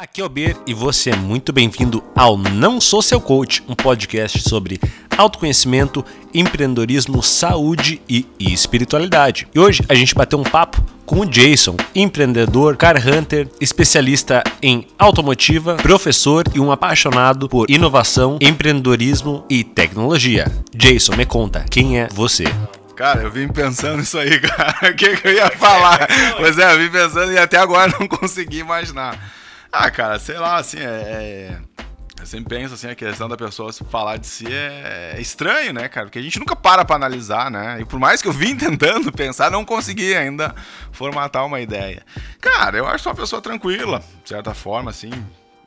[0.00, 3.74] Aqui é o Ber e você é muito bem-vindo ao Não Sou Seu Coach, um
[3.74, 4.78] podcast sobre
[5.16, 9.48] autoconhecimento, empreendedorismo, saúde e espiritualidade.
[9.52, 14.86] E hoje a gente bateu um papo com o Jason, empreendedor, car hunter, especialista em
[14.96, 20.46] automotiva, professor e um apaixonado por inovação, empreendedorismo e tecnologia.
[20.72, 22.44] Jason, me conta, quem é você?
[22.94, 24.92] Cara, eu vim pensando nisso aí, cara.
[24.92, 26.06] O que, que eu ia falar?
[26.38, 29.37] Pois é, eu vim pensando e até agora não consegui imaginar.
[29.72, 31.60] Ah, cara, sei lá, assim, é, é.
[32.18, 35.88] Eu sempre penso assim, a questão da pessoa falar de si é, é estranho, né,
[35.88, 36.06] cara?
[36.06, 37.80] Porque a gente nunca para pra analisar, né?
[37.80, 40.54] E por mais que eu vim tentando pensar, não consegui ainda
[40.90, 42.04] formatar uma ideia.
[42.40, 45.10] Cara, eu acho uma pessoa tranquila, de certa forma, assim.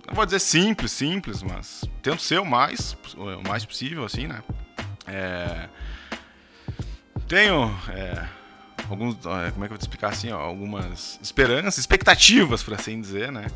[0.05, 4.43] Não vou dizer simples, simples, mas tento ser o mais, o mais possível, assim, né?
[5.07, 5.69] É...
[7.27, 7.73] Tenho.
[7.89, 8.41] É
[8.91, 12.99] alguns, como é que eu vou te explicar assim, ó, algumas esperanças, expectativas, por assim
[12.99, 13.47] dizer, né?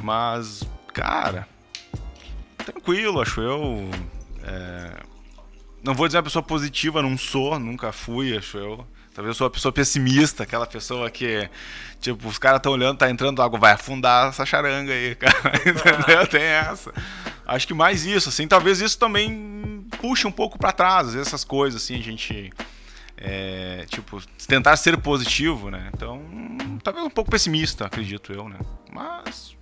[0.00, 1.46] Mas, cara,
[2.62, 3.90] tranquilo, acho eu.
[4.42, 5.02] É...
[5.84, 8.86] Não vou dizer uma pessoa positiva, não sou, nunca fui, acho eu.
[9.14, 11.48] Talvez eu sou uma pessoa pessimista, aquela pessoa que,
[12.00, 15.52] tipo, os caras estão olhando, tá entrando água, vai afundar essa charanga aí, cara.
[15.56, 16.26] Entendeu?
[16.30, 16.92] Tem essa.
[17.46, 21.28] Acho que mais isso, assim, talvez isso também puxe um pouco para trás, às vezes
[21.28, 22.50] essas coisas, assim, a gente.
[23.24, 25.90] É, tipo, tentar ser positivo, né?
[25.94, 26.20] Então,
[26.82, 28.58] talvez um pouco pessimista, acredito eu, né?
[28.90, 29.54] Mas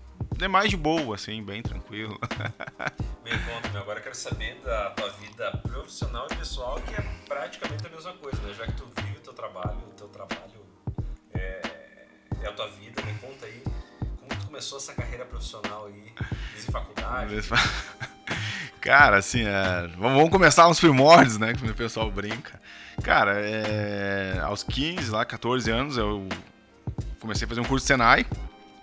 [0.42, 2.18] é mais de boa, assim, bem tranquilo.
[3.22, 7.86] Bem, conta, agora eu quero saber da tua vida profissional e pessoal, que é praticamente
[7.86, 8.54] a mesma coisa, né?
[8.54, 10.66] Já que tu vive o teu trabalho, o teu trabalho
[11.34, 11.60] é,
[12.42, 13.62] é a tua vida, me conta aí
[14.18, 16.12] como tu começou essa carreira profissional aí,
[16.52, 17.34] desde faculdade.
[18.80, 19.88] Cara, assim, é...
[19.98, 21.52] vamos começar nos primórdios, né?
[21.52, 22.60] Que o pessoal brinca.
[23.04, 24.40] Cara, é...
[24.42, 26.26] aos 15, lá, 14 anos, eu
[27.20, 28.26] comecei a fazer um curso de Senai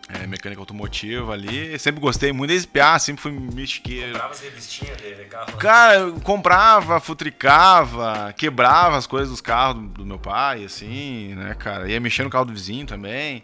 [0.09, 1.77] é, mecânica automotiva ali.
[1.77, 4.13] Sempre gostei muito desde PA, sempre fui mexicano.
[4.13, 5.57] Comprava as revistinhas de carro?
[5.57, 11.53] Cara, eu comprava, futricava, quebrava as coisas dos carros do, do, meu pai, assim, né,
[11.55, 11.89] cara?
[11.89, 13.43] Ia mexer no carro do vizinho também.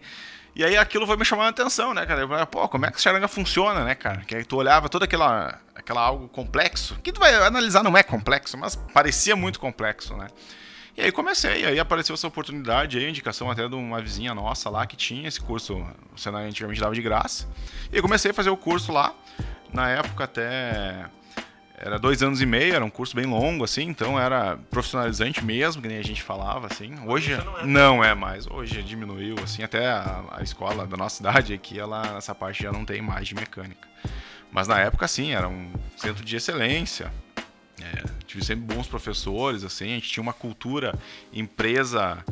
[0.55, 2.21] E aí aquilo foi me chamando a atenção, né, cara?
[2.21, 4.21] Eu falei, pô, como é que essa charanga funciona, né, cara?
[4.21, 8.03] Que aí tu olhava toda aquela, aquela algo complexo, que tu vai analisar não é
[8.03, 10.27] complexo, mas parecia muito complexo, né?
[10.95, 14.85] E aí comecei, aí apareceu essa oportunidade aí, indicação até de uma vizinha nossa lá
[14.85, 15.83] que tinha esse curso,
[16.13, 17.47] o Senai antigamente dava de graça.
[17.91, 19.15] E comecei a fazer o curso lá,
[19.73, 21.09] na época até
[21.75, 25.81] era dois anos e meio, era um curso bem longo, assim, então era profissionalizante mesmo,
[25.81, 26.93] que nem a gente falava, assim.
[27.07, 31.17] Hoje não é, não é mais, hoje diminuiu, assim, até a, a, escola da nossa
[31.17, 33.87] cidade aqui, ela, essa parte já não tem mais de mecânica.
[34.51, 37.11] Mas na época, sim, era um centro de excelência,
[37.83, 40.97] é, tive sempre bons professores, assim, a gente tinha uma cultura
[41.31, 42.23] empresa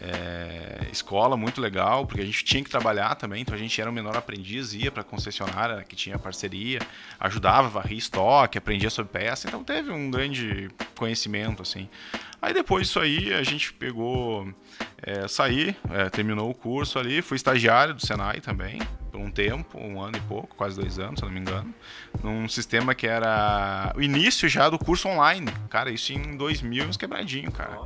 [0.00, 3.88] é, escola muito legal, porque a gente tinha que trabalhar também, então a gente era
[3.88, 6.80] o menor aprendiz, ia para a concessionária que tinha parceria,
[7.20, 11.88] ajudava, varria estoque, aprendia sobre peça, então teve um grande conhecimento, assim.
[12.40, 14.52] Aí depois disso aí, a gente pegou,
[15.02, 18.80] é, saí, é, terminou o curso ali, fui estagiário do Senai também,
[19.14, 21.72] por um tempo, um ano e pouco, quase dois anos, se não me engano,
[22.20, 26.96] num sistema que era o início já do curso online, cara, isso em 2000, uns
[26.96, 27.82] quebradinho, cara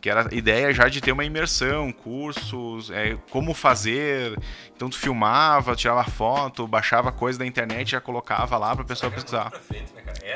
[0.00, 4.34] que era a ideia já de ter uma imersão, cursos, é, como fazer.
[4.74, 9.12] Então tu filmava, tirava foto, baixava coisa da internet e já colocava lá pra pessoa
[9.12, 9.52] pesquisar.
[9.70, 10.34] Né,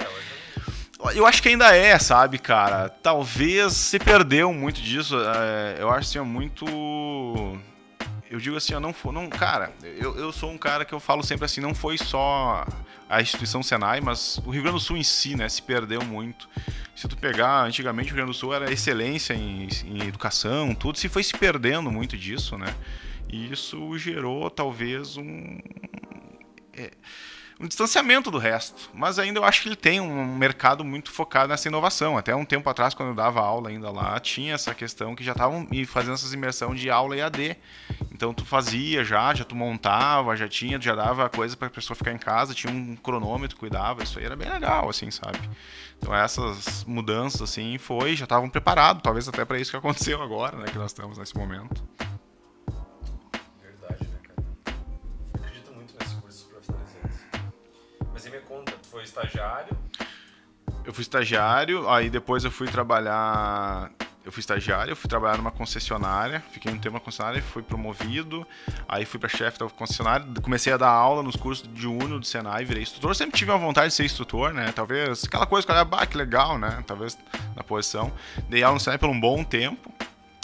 [1.01, 1.19] hoje...
[1.19, 2.91] Eu acho que ainda é, sabe, cara?
[2.91, 5.16] Talvez se perdeu muito disso.
[5.19, 6.66] É, eu acho assim, é muito.
[8.34, 11.22] Eu digo assim, eu não, não cara, eu, eu sou um cara que eu falo
[11.22, 12.67] sempre assim, não foi só
[13.09, 16.49] a instituição Senai, mas o Rio Grande do Sul em si, né, se perdeu muito.
[16.97, 20.99] Se tu pegar, antigamente o Rio Grande do Sul era excelência em, em educação, tudo,
[20.99, 22.75] se foi se perdendo muito disso, né?
[23.28, 25.56] E isso gerou talvez um
[26.77, 26.91] é,
[27.59, 28.91] um distanciamento do resto.
[28.92, 32.19] Mas ainda eu acho que ele tem um mercado muito focado nessa inovação.
[32.19, 35.32] Até um tempo atrás, quando eu dava aula ainda lá, tinha essa questão que já
[35.32, 37.56] estavam fazendo essas imersão de aula EAD.
[38.12, 41.97] Então tu fazia já, já tu montava, já tinha, já dava coisa para a pessoa
[41.97, 45.39] ficar em casa, tinha um cronômetro, cuidava, isso aí era bem legal, assim, sabe?
[45.98, 50.56] Então essas mudanças assim foi, já estavam preparados, talvez até para isso que aconteceu agora,
[50.56, 51.83] né, que nós estamos nesse momento.
[59.15, 59.77] Estagiário?
[60.84, 63.91] Eu fui estagiário, aí depois eu fui trabalhar
[64.25, 68.47] eu fui estagiário, eu fui trabalhar numa concessionária, fiquei um tempo na concessionária, fui promovido,
[68.89, 72.25] aí fui para chefe da concessionária, comecei a dar aula nos cursos de Uno do
[72.25, 74.72] Senai, virei instrutor, sempre tive uma vontade de ser instrutor, né?
[74.72, 76.83] Talvez aquela coisa que eu olhava, bah, que legal, né?
[76.87, 77.19] Talvez
[77.55, 78.11] na posição.
[78.49, 79.93] Dei aula no Senai por um bom tempo.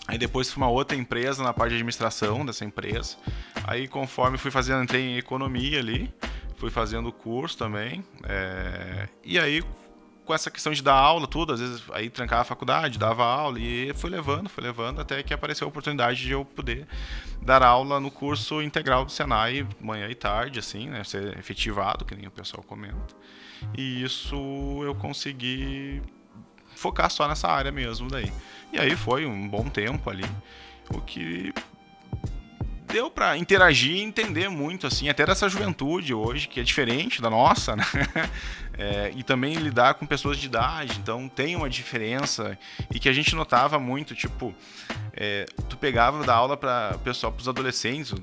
[0.07, 3.17] Aí depois fui uma outra empresa na parte de administração dessa empresa.
[3.65, 6.13] Aí conforme fui fazendo, entrei em economia ali,
[6.61, 8.05] fui fazendo o curso também.
[8.25, 9.09] É...
[9.25, 9.65] E aí
[10.25, 13.59] com essa questão de dar aula, tudo, às vezes aí trancava a faculdade, dava aula
[13.59, 16.87] e fui levando, fui levando até que apareceu a oportunidade de eu poder
[17.43, 22.15] dar aula no curso integral do Senai, manhã e tarde, assim, né, ser efetivado, que
[22.15, 23.12] nem o pessoal comenta.
[23.77, 24.37] E isso
[24.85, 26.01] eu consegui
[26.77, 28.33] focar só nessa área mesmo daí.
[28.73, 30.31] E aí foi um bom tempo ali,
[30.95, 31.53] o que
[32.91, 37.31] deu para interagir e entender muito, assim, até dessa juventude hoje, que é diferente da
[37.31, 37.85] nossa, né?
[38.83, 42.59] É, e também lidar com pessoas de idade, então tem uma diferença
[42.91, 44.55] e que a gente notava muito, tipo,
[45.13, 48.15] é, tu pegava da aula para pessoal, para os adolescentes,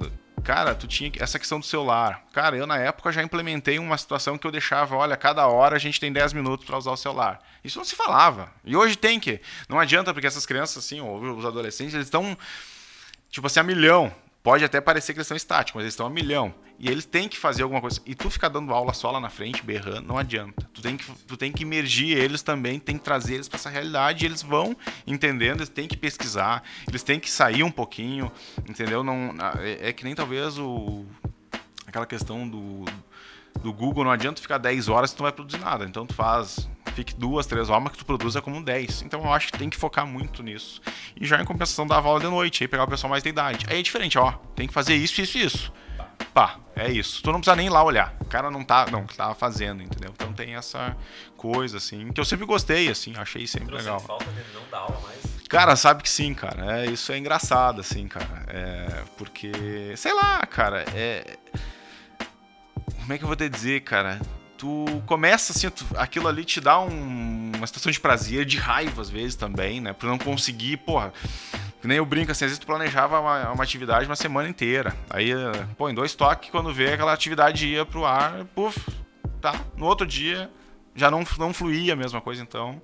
[0.43, 2.23] cara, tu tinha essa questão do celular.
[2.33, 5.79] Cara, eu na época já implementei uma situação que eu deixava, olha, cada hora a
[5.79, 7.39] gente tem 10 minutos para usar o celular.
[7.63, 8.51] Isso não se falava.
[8.65, 9.39] E hoje tem que.
[9.69, 12.35] Não adianta porque essas crianças assim, ou os adolescentes, eles estão
[13.29, 14.11] tipo assim a milhão
[14.47, 16.55] Pode até parecer que eles estão estáticos, mas eles estão a milhão.
[16.79, 17.99] E eles têm que fazer alguma coisa.
[18.05, 20.69] E tu ficar dando aula só lá na frente, berrando, não adianta.
[20.73, 23.69] Tu tem que, tu tem que imergir eles também, tem que trazer eles para essa
[23.69, 24.25] realidade.
[24.25, 24.73] Eles vão
[25.05, 28.31] entendendo, eles têm que pesquisar, eles têm que sair um pouquinho,
[28.65, 29.03] entendeu?
[29.03, 31.05] Não, é, é que nem talvez o
[31.85, 32.85] aquela questão do,
[33.61, 35.85] do Google, não adianta ficar 10 horas se tu não vai produzir nada.
[35.85, 39.03] Então tu faz fique duas, três horas, que tu produza como 10.
[39.03, 40.81] Então eu acho que tem que focar muito nisso.
[41.15, 43.65] E já em compensação dava aula de noite, aí pegar o pessoal mais da idade.
[43.69, 45.71] Aí é diferente, ó, tem que fazer isso, isso e isso.
[46.33, 47.21] Pá, é isso.
[47.21, 48.15] Tu não precisa nem ir lá olhar.
[48.19, 50.11] O cara não tá, não, tá fazendo, entendeu?
[50.15, 50.95] Então tem essa
[51.35, 53.99] coisa, assim, que eu sempre gostei, assim, achei sempre Trouxe legal.
[53.99, 55.37] falta dele não dar aula mais?
[55.47, 56.79] Cara, sabe que sim, cara.
[56.79, 58.43] É, isso é engraçado, assim, cara.
[58.47, 61.37] É, porque, sei lá, cara, é.
[62.99, 64.19] Como é que eu vou te dizer, cara?
[64.57, 69.01] tu começa assim, tu, aquilo ali te dá um, uma situação de prazer, de raiva
[69.01, 69.93] às vezes também, né?
[69.93, 71.13] Por não conseguir, porra.
[71.79, 74.95] Que nem eu brinco assim, às vezes tu planejava uma, uma atividade uma semana inteira.
[75.09, 75.31] Aí,
[75.77, 78.79] pô, em dois toques, quando vê aquela atividade ia pro ar, puf,
[79.39, 79.53] tá.
[79.77, 80.49] No outro dia
[80.95, 82.81] já não, não fluía a mesma coisa, então.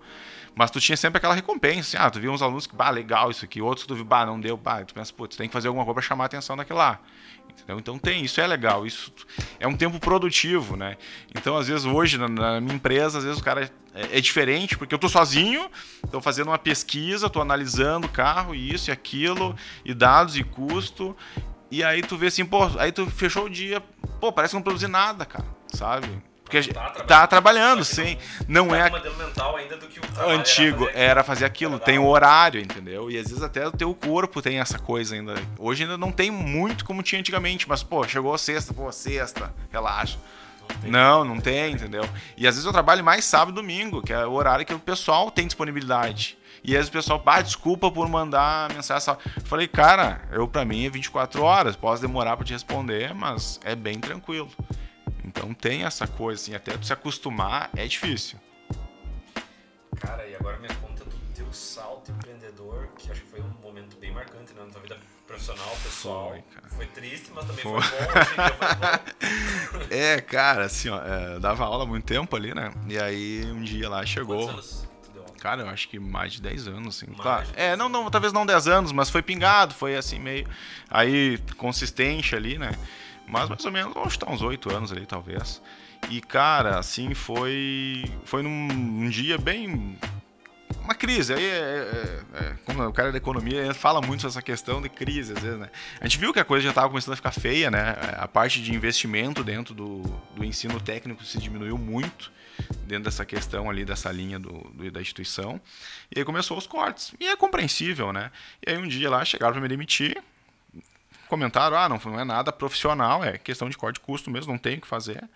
[0.55, 3.31] Mas tu tinha sempre aquela recompensa, assim, ah, tu via uns alunos que, bah, legal
[3.31, 5.47] isso aqui, outros que tu viu, bah, não deu, bah, tu pensa, pô, tu tem
[5.47, 6.99] que fazer alguma coisa pra chamar a atenção daquilo lá.
[7.49, 7.79] Entendeu?
[7.79, 9.11] Então tem, isso é legal, isso
[9.59, 10.97] é um tempo produtivo, né?
[11.35, 14.77] Então, às vezes, hoje, na, na minha empresa, às vezes o cara é, é diferente,
[14.77, 15.69] porque eu tô sozinho,
[16.11, 21.15] tô fazendo uma pesquisa, tô analisando o carro, isso e aquilo, e dados e custo,
[21.71, 23.81] e aí tu vê assim, pô, aí tu fechou o dia,
[24.19, 26.07] pô, parece que não produzir nada, cara, sabe?
[26.61, 28.17] Porque tá trabalhando, tá trabalhando sim.
[28.47, 28.91] Não, não é.
[30.25, 31.79] o antigo era fazer aquilo.
[31.79, 33.09] Tem o horário, entendeu?
[33.09, 35.33] E às vezes até o teu corpo tem essa coisa ainda.
[35.57, 39.51] Hoje ainda não tem muito como tinha antigamente, mas, pô, chegou a sexta, pô, sexta,
[39.71, 40.19] relaxa.
[40.83, 42.07] Não, não tem, entendeu?
[42.37, 44.79] E às vezes eu trabalho mais sábado e domingo, que é o horário que o
[44.79, 46.37] pessoal tem disponibilidade.
[46.63, 49.13] E às vezes o pessoal, ah, desculpa por mandar mensagem.
[49.35, 53.59] Eu falei, cara, eu para mim é 24 horas, posso demorar para te responder, mas
[53.65, 54.49] é bem tranquilo.
[55.33, 58.39] Então tem essa coisa, assim, até tu se acostumar é difícil.
[59.99, 63.97] Cara, e agora me conta do teu salto empreendedor, que acho que foi um momento
[63.97, 66.29] bem marcante né, na tua vida profissional, pessoal.
[66.29, 68.35] Foi, foi triste, mas também foi, foi bom, assim,
[69.71, 69.85] foi bom.
[69.89, 72.71] é, cara, assim, ó, é, dava aula há muito tempo ali, né?
[72.87, 74.47] E aí um dia lá chegou.
[74.47, 74.93] Quantos anos?
[75.39, 77.11] Cara, eu acho que mais de 10 anos, assim.
[77.13, 77.45] Claro.
[77.53, 80.47] É, não, não, talvez não 10 anos, mas foi pingado, foi assim, meio.
[80.89, 82.71] Aí, consistente ali, né?
[83.27, 85.61] Mas mais ou menos, vamos estar uns oito anos ali, talvez.
[86.09, 88.03] E, cara, assim, foi.
[88.25, 89.97] Foi num, num dia bem.
[90.83, 91.33] Uma crise.
[91.33, 94.89] Aí, é, é, é, como o cara da economia fala muito sobre essa questão de
[94.89, 95.69] crise, às vezes, né?
[96.01, 97.95] A gente viu que a coisa já estava começando a ficar feia, né?
[98.17, 100.01] A parte de investimento dentro do,
[100.35, 102.31] do ensino técnico se diminuiu muito
[102.85, 105.59] dentro dessa questão ali, dessa linha do, do, da instituição.
[106.13, 107.13] E aí começou os cortes.
[107.19, 108.29] E é compreensível, né?
[108.65, 110.21] E aí um dia lá chegaram para me demitir,
[111.33, 114.59] comentaram, ah, não, não é nada profissional, é questão de corte de custo mesmo, não
[114.59, 115.27] tem o que fazer.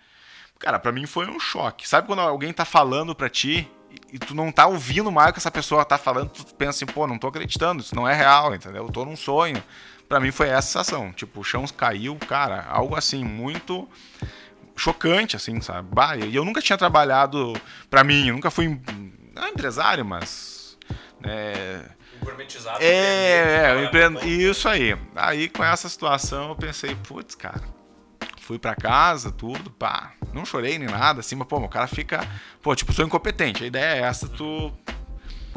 [0.56, 1.88] Cara, para mim foi um choque.
[1.88, 3.68] Sabe quando alguém tá falando para ti
[4.12, 6.86] e tu não tá ouvindo mais o que essa pessoa tá falando, tu pensa assim,
[6.86, 8.84] pô, não tô acreditando, isso não é real, entendeu?
[8.84, 9.60] Eu tô num sonho.
[10.08, 13.88] Para mim foi essa sensação, tipo, o chão caiu, cara, algo assim muito
[14.76, 15.88] chocante assim, sabe?
[15.92, 17.54] Bah, e eu nunca tinha trabalhado
[17.90, 18.80] para mim, eu nunca fui
[19.34, 20.78] não empresário, mas
[21.20, 21.84] né,
[22.18, 22.82] gourmetizado.
[22.82, 24.96] É, é, empreendo, isso aí.
[25.14, 27.62] Aí com essa situação eu pensei, putz, cara,
[28.40, 32.26] fui para casa, tudo, pá, não chorei nem nada, assim, mas pô, o cara fica,
[32.62, 33.64] pô, tipo, sou incompetente.
[33.64, 34.72] A ideia é essa, tu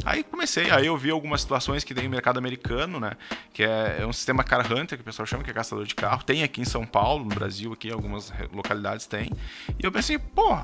[0.04, 3.12] Aí comecei, aí eu vi algumas situações que tem no mercado americano, né?
[3.54, 5.94] Que é, é, um sistema car hunter, que o pessoal chama, que é caçador de
[5.94, 6.24] carro.
[6.24, 9.30] Tem aqui em São Paulo, no Brasil, aqui algumas localidades tem.
[9.80, 10.58] E eu pensei, pô,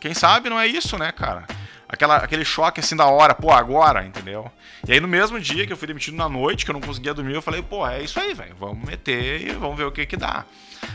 [0.00, 1.46] quem sabe não é isso, né, cara?
[1.88, 4.50] Aquela, aquele choque assim da hora, pô, agora, entendeu?
[4.86, 7.14] E aí no mesmo dia que eu fui demitido na noite, que eu não conseguia
[7.14, 10.06] dormir, eu falei, pô, é isso aí, velho, vamos meter e vamos ver o que
[10.06, 10.44] que dá.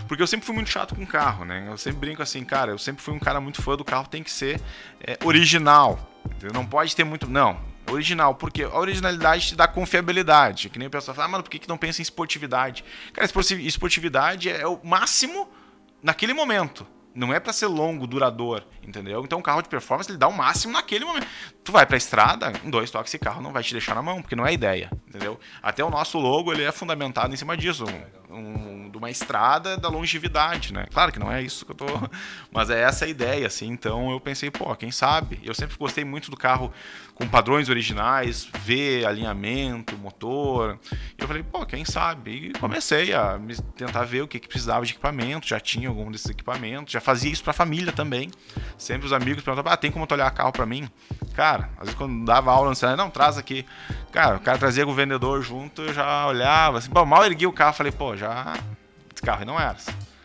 [0.08, 1.66] Porque eu sempre fui muito chato com carro, né?
[1.68, 4.24] Eu sempre brinco assim, cara, eu sempre fui um cara muito fã do carro, tem
[4.24, 4.62] que ser
[5.06, 6.00] é, original.
[6.26, 6.54] Entendeu?
[6.54, 7.28] Não pode ter muito.
[7.28, 10.70] Não, original, porque a originalidade te dá confiabilidade.
[10.70, 12.84] Que nem o pessoal fala, ah, mano, por que, que não pensa em esportividade?
[13.14, 13.30] Cara,
[13.60, 15.50] esportividade é o máximo
[16.02, 16.86] naquele momento.
[17.14, 19.22] Não é para ser longo, duradouro, entendeu?
[19.24, 21.28] Então o carro de performance ele dá o máximo naquele momento.
[21.64, 24.22] Tu vai pra estrada, em dois toques esse carro não vai te deixar na mão,
[24.22, 25.40] porque não é ideia, entendeu?
[25.62, 27.84] Até o nosso logo ele é fundamentado em cima disso.
[28.30, 30.86] Um, um, de uma estrada da longevidade, né?
[30.92, 31.86] Claro que não é isso que eu tô.
[32.52, 33.68] Mas é essa a ideia, assim.
[33.68, 35.40] Então eu pensei, pô, quem sabe?
[35.44, 36.72] Eu sempre gostei muito do carro
[37.22, 40.80] com padrões originais, ver alinhamento, motor.
[40.92, 42.48] E eu falei, pô, quem sabe?
[42.48, 43.40] E comecei a
[43.76, 47.32] tentar ver o que, que precisava de equipamento, já tinha algum desses equipamentos, já fazia
[47.32, 48.32] isso para a família também.
[48.76, 50.90] Sempre os amigos perguntavam, ah, tem como olhar carro para mim?
[51.36, 53.68] Cara, às vezes quando dava aula, não, não, traz aqui.
[54.12, 57.54] Cara, o cara trazia o vendedor junto, eu já olhava, assim, bom, mal ergui o
[57.54, 58.54] carro, falei, pô, já.
[59.14, 59.78] Esse carro não era.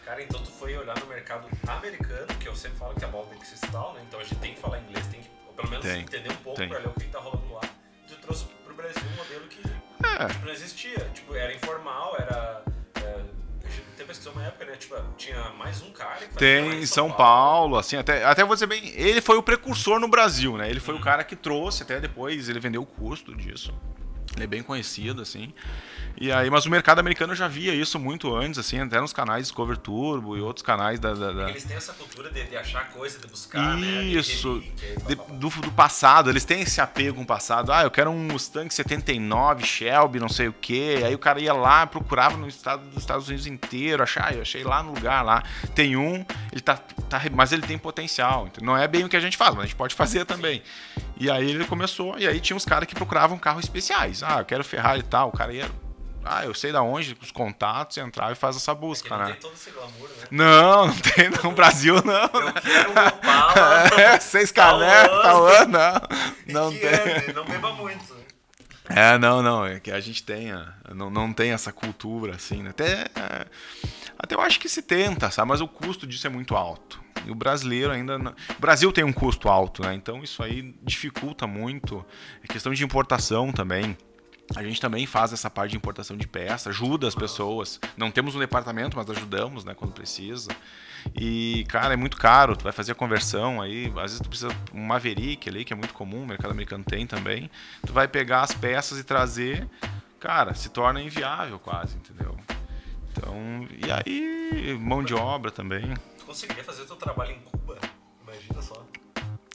[0.02, 3.26] Cara, então tu foi olhar no mercado americano, que eu sempre falo que a bola
[3.26, 4.00] tem que tal, né?
[4.08, 5.05] Então a gente tem que falar inglês,
[5.56, 6.68] pelo menos tem, entender um pouco tem.
[6.68, 7.62] pra ler o que tá rolando lá.
[8.06, 10.44] Tu trouxe pro Brasil um modelo que é.
[10.44, 10.98] não existia.
[11.14, 12.62] Tipo, era informal, era.
[12.96, 13.36] É,
[14.30, 14.76] uma época, né?
[14.76, 17.16] Tipo, tinha mais um cara que Tem em São, São Paulo.
[17.16, 20.68] Paulo, assim, até, até vou dizer bem, ele foi o precursor no Brasil, né?
[20.68, 20.98] Ele foi hum.
[20.98, 23.74] o cara que trouxe, até depois ele vendeu o custo disso.
[24.36, 25.52] Ele é bem conhecido, assim.
[26.18, 29.42] E aí, mas o mercado americano já via isso muito antes, assim, até nos canais
[29.42, 31.12] Discover Turbo e outros canais da.
[31.12, 31.50] da, da...
[31.50, 34.04] Eles têm essa cultura de, de, achar coisa, de buscar, né?
[34.04, 35.14] Isso, né?
[35.38, 37.70] do, do passado, eles têm esse apego com o passado.
[37.70, 41.02] Ah, eu quero um Mustang 79, Shelby, não sei o quê.
[41.04, 44.42] Aí o cara ia lá, procurava no estado dos Estados Unidos inteiro, achar, ah, eu
[44.42, 45.42] achei lá no lugar lá.
[45.74, 48.48] Tem um, ele tá, tá mas ele tem potencial.
[48.62, 50.62] Não é bem o que a gente faz, mas a gente pode fazer também.
[51.18, 54.22] E aí ele começou, e aí tinha uns caras que procuravam carros especiais.
[54.22, 55.28] Ah, eu quero Ferrari e tal.
[55.28, 55.70] O cara ia
[56.28, 59.24] ah, eu sei da onde, os contatos, entrar e faz essa busca, é não né?
[59.26, 60.26] Não tem todo esse glamour, né?
[60.28, 62.24] Não, não tem no Brasil, não.
[62.24, 63.88] Eu quero um Opala.
[63.96, 66.26] é, seis canecos, tal ano, não.
[66.46, 67.34] Não tem.
[67.34, 68.14] Não beba muito.
[68.14, 68.20] Né?
[68.88, 72.70] É, não, não, é que a gente tenha, não, não tem essa cultura, assim, né?
[72.70, 73.46] Até, é,
[74.16, 75.48] até eu acho que se tenta, sabe?
[75.48, 77.00] Mas o custo disso é muito alto.
[77.26, 78.18] E o brasileiro ainda.
[78.18, 78.32] Não...
[78.32, 79.94] O Brasil tem um custo alto, né?
[79.94, 82.04] Então isso aí dificulta muito.
[82.42, 83.96] É questão de importação também.
[84.54, 87.80] A gente também faz essa parte de importação de peça, ajuda as pessoas.
[87.96, 90.50] Não temos um departamento, mas ajudamos, né, quando precisa.
[91.14, 94.54] E, cara, é muito caro, tu vai fazer a conversão aí, às vezes tu precisa
[94.72, 97.50] um Maverick ali, que é muito comum, o mercado americano tem também.
[97.84, 99.68] Tu vai pegar as peças e trazer,
[100.20, 102.36] cara, se torna inviável quase, entendeu?
[103.10, 105.94] Então, e aí, mão de obra também.
[106.26, 107.78] Conseguiria fazer o teu trabalho em Cuba?
[108.24, 108.84] Imagina só.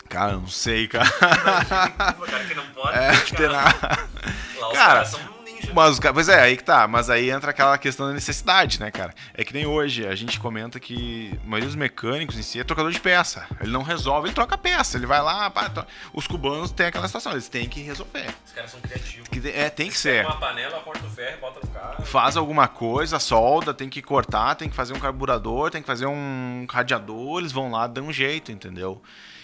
[0.08, 1.06] Cara, não sei, cara.
[1.06, 2.98] Imagina em Cuba, cara, que não pode.
[2.98, 4.08] É, cara.
[4.60, 5.31] Lá os cara, caras são.
[5.74, 6.88] Mas, pois é, aí que tá.
[6.88, 9.14] Mas aí entra aquela questão da necessidade, né, cara?
[9.34, 12.64] É que nem hoje, a gente comenta que a maioria dos mecânicos em si é
[12.64, 13.46] trocador de peça.
[13.60, 14.98] Ele não resolve, ele troca peça.
[14.98, 15.86] Ele vai lá, pá, to...
[16.14, 18.28] os cubanos têm aquela situação, eles têm que resolver.
[18.46, 19.28] Os caras são criativos.
[19.30, 20.26] Que, é, tem que ser.
[20.26, 22.06] uma panela, corta o ferro, bota no carro.
[22.06, 26.06] Faz alguma coisa, solda, tem que cortar, tem que fazer um carburador, tem que fazer
[26.06, 29.02] um radiador, eles vão lá, dão um jeito, entendeu?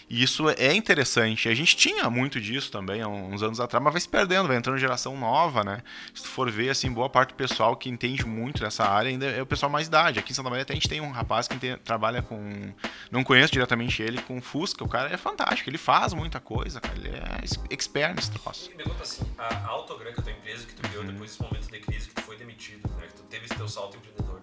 [0.10, 1.50] E isso é interessante.
[1.50, 4.56] A gente tinha muito disso também há uns anos atrás, mas vai se perdendo, vai
[4.56, 5.82] entrando geração nova, né?
[6.14, 9.26] Se tu for ver, assim, boa parte do pessoal que entende muito dessa área ainda
[9.26, 10.20] é o pessoal mais idade.
[10.20, 12.74] Aqui em Santa Maria até a gente tem um rapaz que tem, trabalha com.
[13.12, 14.84] Não conheço diretamente ele, com Fusca.
[14.84, 16.96] O cara é fantástico, ele faz muita coisa, cara.
[16.98, 18.72] Ele é expert nesse troço.
[18.78, 21.12] Me conta assim, a Autogram, que é a tua empresa que tu criou uhum.
[21.12, 23.08] depois desse momento de crise que tu foi demitido, né?
[23.08, 24.42] Que tu teve esse teu salto empreendedor.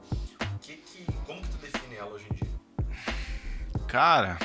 [0.60, 2.52] Que, que, como que tu define ela hoje em dia?
[3.86, 4.38] Cara,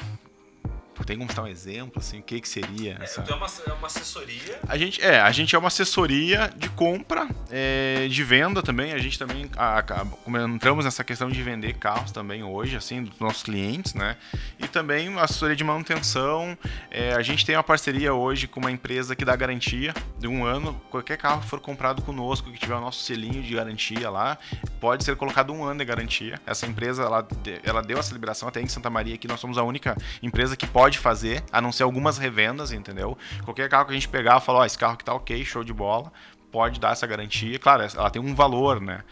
[1.10, 2.96] tem como dar um exemplo, assim, o que, que seria?
[3.00, 3.22] É, essa...
[3.22, 4.60] Então é uma, é uma assessoria?
[4.68, 8.94] A gente, é, a gente é uma assessoria de compra, é, de venda também.
[8.94, 13.20] A gente também a, a, entramos nessa questão de vender carros também hoje, assim, dos
[13.20, 14.18] nossos clientes, né?
[14.60, 16.56] E também assessoria de manutenção.
[16.92, 20.46] É, a gente tem uma parceria hoje com uma empresa que dá garantia de um
[20.46, 20.80] ano.
[20.92, 24.38] Qualquer carro que for comprado conosco, que tiver o nosso selinho de garantia lá,
[24.80, 26.40] pode ser colocado um ano de garantia.
[26.46, 27.28] Essa empresa, ela,
[27.64, 30.68] ela deu essa liberação até em Santa Maria, que nós somos a única empresa que
[30.68, 33.18] pode fazer, a não ser algumas revendas, entendeu?
[33.44, 35.74] Qualquer carro que a gente pegar, falar, ó, esse carro aqui tá ok, show de
[35.74, 36.12] bola,
[36.52, 37.58] pode dar essa garantia.
[37.60, 39.04] Claro, ela tem um valor, né?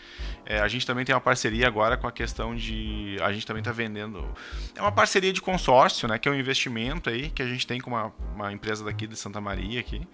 [0.46, 3.18] É, a gente também tem uma parceria agora com a questão de.
[3.22, 4.28] A gente também está vendendo.
[4.76, 6.18] É uma parceria de consórcio, né?
[6.18, 9.16] Que é um investimento aí que a gente tem com uma, uma empresa daqui de
[9.18, 10.08] Santa Maria aqui,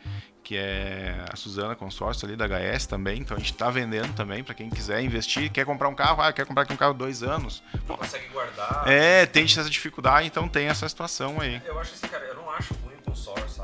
[0.44, 3.20] que é a Suzana Consórcio ali da HS também.
[3.20, 6.34] Então a gente está vendendo também para quem quiser investir, quer comprar um carro, ah,
[6.34, 7.64] quer comprar aqui um carro dois anos.
[7.88, 8.88] Não consegue guardar.
[8.88, 11.62] É, tem essa dificuldade, então tem essa situação aí.
[11.66, 13.64] Eu acho assim, cara, eu não acho ruim o consórcio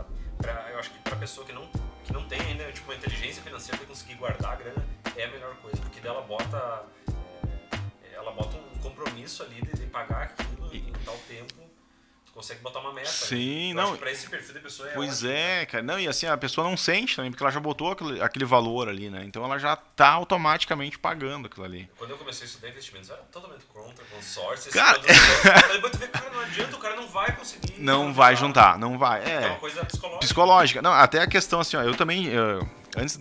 [0.71, 1.67] eu acho que pra pessoa que não,
[2.09, 4.83] que não tem ainda tipo, uma inteligência financeira de conseguir guardar a grana,
[5.15, 5.77] é a melhor coisa.
[5.77, 6.83] Porque dela bota.
[8.03, 11.58] É, ela bota um compromisso ali de, de pagar aquilo em tal tempo
[12.39, 13.07] consegue botar uma meta.
[13.07, 13.13] Né?
[13.13, 13.81] Sim, né?
[13.81, 13.97] não.
[13.97, 15.65] Para esse perfil de pessoa é Pois ótimo, é, né?
[15.65, 15.83] cara.
[15.83, 18.87] Não, e assim, a pessoa não sente também, porque ela já botou aquele, aquele valor
[18.87, 19.23] ali, né?
[19.25, 21.89] Então ela já tá automaticamente pagando aquilo ali.
[21.97, 24.71] Quando eu comecei a estudar investimentos, eu era totalmente contra consórcio.
[24.71, 27.73] Cara, depois tu vê, cara, não adianta, o cara não vai conseguir.
[27.77, 29.23] Não vai juntar, não vai.
[29.23, 30.19] É, é uma coisa psicológica.
[30.19, 30.81] Psicológica.
[30.81, 32.27] Não, até a questão assim, ó, eu também.
[32.27, 33.17] Eu, antes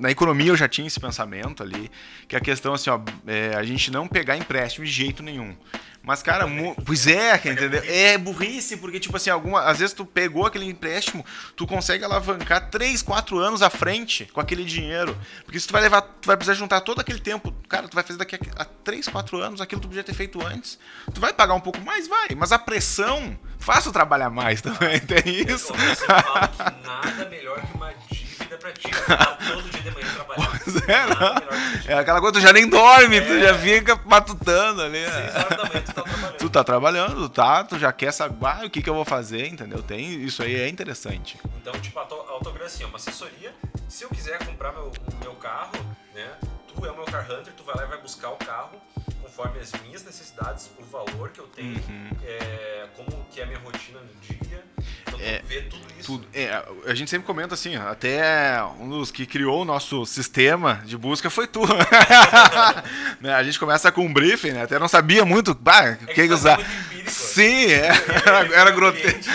[0.00, 1.90] na economia eu já tinha esse pensamento ali,
[2.26, 5.54] que a questão assim, ó, é, a gente não pegar empréstimo de jeito nenhum.
[6.02, 6.46] Mas, cara,
[6.86, 7.82] pois é, entendeu?
[7.84, 9.60] É burrice, porque, tipo assim, alguma...
[9.64, 14.40] às vezes tu pegou aquele empréstimo, tu consegue alavancar 3, 4 anos à frente com
[14.40, 15.16] aquele dinheiro.
[15.44, 18.02] Porque se tu vai levar, tu vai precisar juntar todo aquele tempo, cara, tu vai
[18.02, 20.78] fazer daqui a 3, 4 anos aquilo que tu podia ter feito antes.
[21.12, 24.98] Tu vai pagar um pouco mais, vai, mas a pressão faz tu trabalhar mais também,
[25.04, 25.74] tem isso.
[25.74, 27.92] Eu, eu falo que nada melhor que uma
[28.60, 30.50] pra ti, tá todo dia de manhã trabalhando.
[30.62, 31.94] Pois é, não.
[31.94, 33.20] É aquela coisa, tu já nem dorme, é.
[33.20, 35.04] tu já fica matutando ali.
[35.04, 36.36] Seis horas da manhã tu tá trabalhando.
[36.38, 37.64] Tu tá trabalhando, tá?
[37.64, 39.82] Tu já quer saber ah, o que, que eu vou fazer, entendeu?
[39.82, 41.38] Tem, isso aí é interessante.
[41.60, 43.54] Então, tipo, a autografia, uma assessoria.
[43.88, 45.72] Se eu quiser comprar meu, meu carro,
[46.14, 46.28] né?
[46.68, 48.80] Tu é o meu car hunter, tu vai lá e vai buscar o carro
[49.30, 52.10] conforme as minhas necessidades, o valor que eu tenho, uhum.
[52.24, 54.64] é, como que é a minha rotina no dia.
[55.02, 56.06] Então, é, ver tudo isso.
[56.06, 56.28] Tudo.
[56.34, 60.98] É, a gente sempre comenta assim, até um dos que criou o nosso sistema de
[60.98, 61.60] busca foi tu.
[63.20, 64.62] né, a gente começa com um briefing, né?
[64.62, 66.58] Até não sabia muito bah, é que, que usar.
[67.06, 67.90] Sim, é,
[68.26, 69.32] era, era grotesco.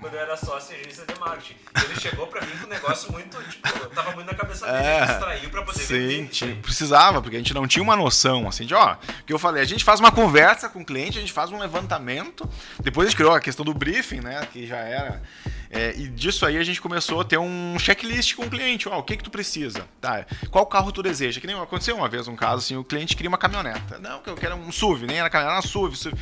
[0.00, 1.56] quando eu era sócio em agência de marketing.
[1.84, 3.68] Ele chegou pra mim com um negócio muito, tipo,
[4.02, 7.52] tava muito na cabeça dele, é, distraiu pra poder sim, Tinha, precisava, porque a gente
[7.52, 10.68] não tinha uma noção, assim, de, ó, que eu falei, a gente faz uma conversa
[10.68, 12.48] com o cliente, a gente faz um levantamento,
[12.80, 15.22] depois a gente criou a questão do briefing, né, que já era...
[15.70, 18.88] É, e disso aí a gente começou a ter um checklist com o cliente.
[18.88, 19.84] Ó, o que que tu precisa?
[20.00, 21.42] Tá, qual carro tu deseja?
[21.42, 23.98] Que nem aconteceu uma vez um caso assim, o cliente queria uma caminhoneta.
[23.98, 26.16] Não, que eu quero um SUV, nem era caminhonete, era SUV, SUV.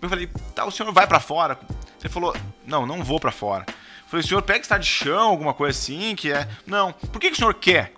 [0.00, 1.58] Eu falei, tá, o senhor vai para fora?
[2.00, 3.66] Ele falou, não, não vou para fora.
[4.06, 6.48] Falei, o senhor pega estar de chão, alguma coisa assim, que é.
[6.66, 7.92] Não, por que, que o senhor quer?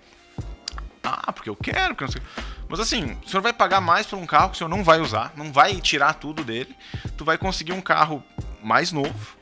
[1.03, 2.21] Ah, porque eu quero, porque não sei.
[2.69, 4.99] Mas assim, o senhor vai pagar mais por um carro que o senhor não vai
[4.99, 6.75] usar, não vai tirar tudo dele.
[7.15, 8.23] Tu vai conseguir um carro
[8.61, 9.37] mais novo,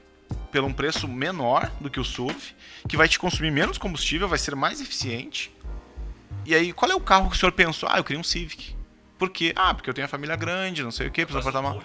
[0.51, 2.35] pelo um preço menor do que o SUV,
[2.87, 5.51] que vai te consumir menos combustível, vai ser mais eficiente.
[6.45, 7.89] E aí, qual é o carro que o senhor pensou?
[7.91, 8.75] Ah, eu queria um Civic.
[9.17, 9.53] Por quê?
[9.55, 11.81] Ah, porque eu tenho a família grande, não sei o quê, precisa apartar mal.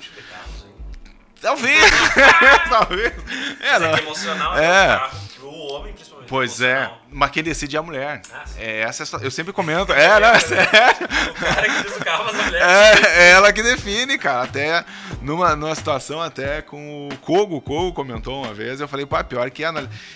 [1.40, 1.90] Talvez!
[2.68, 3.12] Talvez!
[3.61, 3.94] É, não.
[3.94, 4.64] É emocional é.
[4.64, 5.11] é.
[5.38, 6.29] pro homem, principalmente.
[6.29, 8.22] Pois é, mas quem decide é a mulher.
[8.33, 9.92] Ah, é, essa é eu sempre comento.
[9.92, 10.38] É, né?
[10.38, 10.70] Sério.
[11.31, 12.62] O cara que diz o carro, mas a mulher.
[12.62, 14.42] É, é ela que define, cara.
[14.42, 14.85] Até
[15.22, 19.24] numa, numa situação, até com o Kogo, o Kogo comentou uma vez, eu falei, pá,
[19.24, 19.70] pior que é.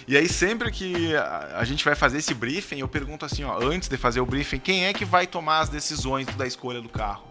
[0.06, 3.58] E aí, sempre que a, a gente vai fazer esse briefing, eu pergunto assim, ó,
[3.60, 6.88] antes de fazer o briefing, quem é que vai tomar as decisões da escolha do
[6.88, 7.24] carro?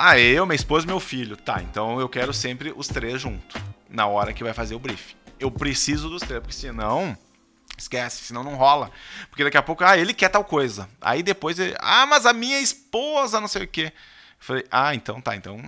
[0.00, 1.36] Ah, eu, minha esposa e meu filho.
[1.36, 5.16] Tá, então eu quero sempre os três juntos, na hora que vai fazer o briefing.
[5.40, 7.18] Eu preciso dos três, porque senão.
[7.76, 8.92] Esquece, senão não rola.
[9.28, 10.88] Porque daqui a pouco, ah, ele quer tal coisa.
[11.00, 13.86] Aí depois ele, ah, mas a minha esposa, não sei o quê.
[13.86, 13.92] Eu
[14.38, 15.60] falei, ah, então tá, então.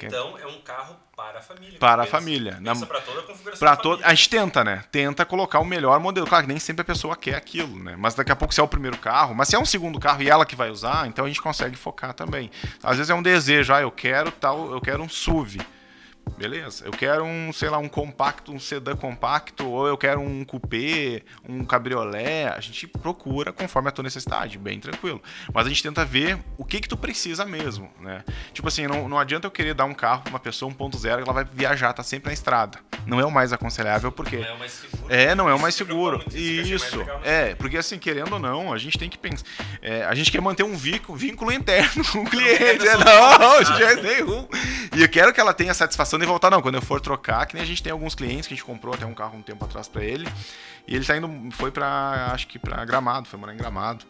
[0.00, 1.78] Então é um carro para a família.
[1.78, 2.58] Para a família.
[2.86, 3.58] Para toda a configuração.
[3.58, 3.98] Pra to...
[4.02, 4.84] A gente tenta, né?
[4.90, 6.26] Tenta colocar o melhor modelo.
[6.26, 7.94] Claro que nem sempre a pessoa quer aquilo, né?
[7.98, 10.22] Mas daqui a pouco se é o primeiro carro, mas se é um segundo carro
[10.22, 12.50] e ela que vai usar, então a gente consegue focar também.
[12.82, 15.60] Às vezes é um desejo, ah, eu quero tal, eu quero um SUV.
[16.36, 16.84] Beleza.
[16.84, 21.22] Eu quero um, sei lá, um compacto, um sedã compacto, ou eu quero um coupé,
[21.48, 22.48] um cabriolé.
[22.48, 25.22] A gente procura conforme a tua necessidade, bem tranquilo.
[25.52, 28.24] Mas a gente tenta ver o que que tu precisa mesmo, né?
[28.52, 31.08] Tipo assim, não, não adianta eu querer dar um carro pra uma pessoa 1.0 que
[31.08, 32.78] ela vai viajar, tá sempre na estrada.
[33.06, 34.38] Não é o mais aconselhável, porque...
[34.38, 35.06] Não é o mais seguro.
[35.08, 36.24] É, não é o mais seguro.
[36.32, 37.00] Isso.
[37.22, 39.44] É, porque assim, querendo ou não, a gente tem que pensar...
[39.80, 42.84] É, a gente quer manter um vínculo, vínculo interno com o cliente.
[42.84, 44.48] Não, não, de jeito nenhum.
[44.96, 46.60] E eu quero que ela tenha satisfação pensando em voltar, não.
[46.60, 48.92] Quando eu for trocar, que nem a gente tem alguns clientes que a gente comprou
[48.92, 50.28] até um carro um tempo atrás para ele.
[50.86, 54.04] E ele tá indo, foi para acho que para Gramado, foi morar em Gramado.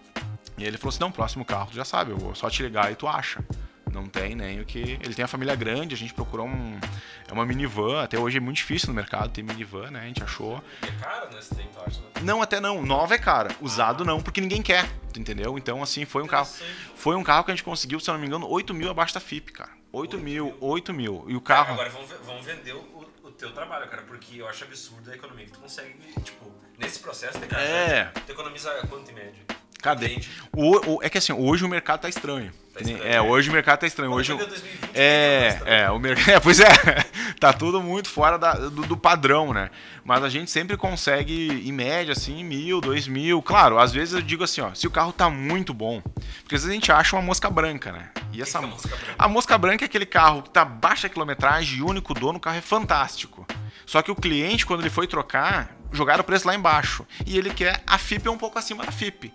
[0.59, 2.91] E ele falou assim: não, próximo carro, tu já sabe, eu vou só te ligar
[2.91, 3.45] e tu acha.
[3.93, 4.99] Não tem nem o que.
[5.01, 6.81] Ele tem a família grande, a gente procurou um.
[7.29, 10.01] É uma minivan, até hoje é muito difícil no mercado ter minivan, né?
[10.01, 10.61] A gente achou.
[10.83, 11.41] É caro, né?
[11.41, 12.07] Você tem, tu acha, né?
[12.23, 12.83] Não, até não.
[12.85, 13.55] Nova é cara.
[13.61, 15.57] Usado não, porque ninguém quer, entendeu?
[15.57, 16.49] Então, assim, foi um carro.
[16.97, 19.15] Foi um carro que a gente conseguiu, se eu não me engano, 8 mil abaixo
[19.15, 19.82] da FIP, cara.
[19.93, 21.25] 8, 8 mil, mil, 8 mil.
[21.29, 21.75] E o carro.
[21.75, 25.45] agora vamos, vamos vender o, o, teu trabalho, cara, porque eu acho absurdo a economia
[25.45, 28.05] que tu consegue, tipo, nesse processo de cara, é.
[28.05, 29.45] tu economiza quanto em média?
[29.83, 30.21] Cadê?
[30.53, 32.53] O, o, é que assim, hoje o mercado tá estranho.
[32.73, 34.13] Tá estranho é, é, hoje o mercado tá estranho.
[34.13, 36.23] Hoje, 2020, é, é, o mercado.
[36.31, 36.69] É, pois é.
[37.41, 39.71] tá tudo muito fora da, do, do, padrão, né?
[40.05, 43.43] Mas a gente sempre consegue, em média, assim, mil, dois mil.
[43.43, 46.01] Claro, às vezes eu digo assim, ó, se o carro tá muito bom,
[46.43, 48.11] porque às vezes a gente acha uma mosca branca, né?
[48.33, 49.15] E essa que que é a, mosca branca?
[49.19, 52.63] a mosca branca é aquele carro que tá baixa quilometragem, único dono, o carro é
[52.63, 53.45] fantástico.
[53.85, 57.05] Só que o cliente, quando ele foi trocar, jogaram o preço lá embaixo.
[57.27, 59.33] E ele quer a FIP um pouco acima da FIP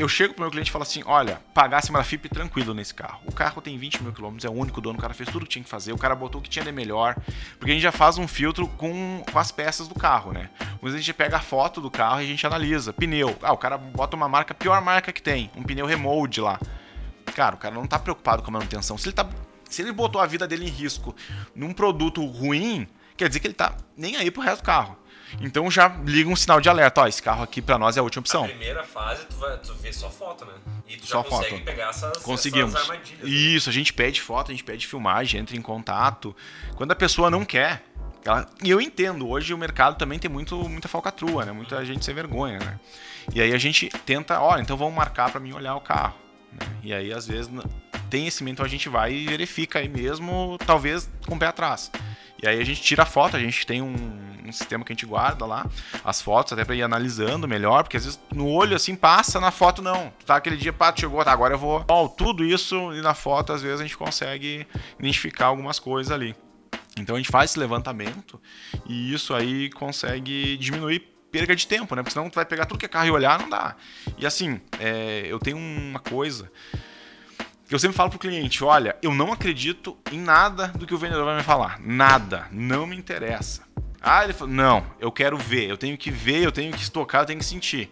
[0.00, 2.94] eu chego pro meu cliente e falo assim: olha, pagar acima da FIP tranquilo nesse
[2.94, 3.20] carro.
[3.26, 5.52] O carro tem 20 mil quilômetros, é o único dono, o cara fez tudo que
[5.52, 7.14] tinha que fazer, o cara botou o que tinha de melhor.
[7.58, 10.48] Porque a gente já faz um filtro com, com as peças do carro, né?
[10.80, 12.92] Mas a gente pega a foto do carro e a gente analisa.
[12.94, 13.36] Pneu.
[13.42, 16.58] Ah, o cara bota uma marca, pior marca que tem, um pneu remold lá.
[17.34, 18.96] Cara, o cara não tá preocupado com a manutenção.
[18.96, 19.28] Se ele, tá,
[19.68, 21.14] se ele botou a vida dele em risco
[21.54, 24.96] num produto ruim, quer dizer que ele tá nem aí pro resto do carro.
[25.40, 28.02] Então já liga um sinal de alerta, ó, esse carro aqui para nós é a
[28.02, 28.42] última opção.
[28.42, 30.52] Na primeira fase tu, vai, tu vê só foto, né?
[30.88, 31.64] E tu só já consegue foto.
[31.64, 32.74] pegar essas, Conseguimos.
[32.74, 33.22] essas armadilhas.
[33.22, 33.30] Né?
[33.30, 36.34] Isso, a gente pede foto, a gente pede filmagem, entra em contato.
[36.74, 37.84] Quando a pessoa não quer,
[38.24, 38.48] ela...
[38.62, 41.52] e eu entendo, hoje o mercado também tem muito, muita falcatrua, né?
[41.52, 42.80] Muita gente sem vergonha, né?
[43.32, 46.16] E aí a gente tenta, ó, então vamos marcar para mim olhar o carro.
[46.52, 46.66] Né?
[46.82, 47.50] E aí às vezes
[48.08, 51.90] tem esse então a gente vai e verifica aí mesmo, talvez com o pé atrás.
[52.42, 53.94] E aí a gente tira a foto, a gente tem um,
[54.46, 55.66] um sistema que a gente guarda lá,
[56.02, 59.50] as fotos, até para ir analisando melhor, porque às vezes no olho assim passa, na
[59.50, 60.12] foto não.
[60.24, 61.84] Tá aquele dia, pá, chegou, tá, agora eu vou.
[61.88, 64.66] Ó, tudo isso e na foto às vezes a gente consegue
[64.98, 66.34] identificar algumas coisas ali.
[66.98, 68.40] Então a gente faz esse levantamento
[68.86, 71.00] e isso aí consegue diminuir
[71.30, 72.02] perda de tempo, né?
[72.02, 73.76] Porque senão tu vai pegar tudo que é carro e olhar, não dá.
[74.18, 76.50] E assim, é, eu tenho uma coisa
[77.74, 81.24] eu sempre falo pro cliente, olha, eu não acredito em nada do que o vendedor
[81.24, 81.78] vai me falar.
[81.80, 82.48] Nada.
[82.50, 83.62] Não me interessa.
[84.00, 87.22] Ah, ele falou, não, eu quero ver, eu tenho que ver, eu tenho que estocar,
[87.22, 87.90] eu tenho que sentir.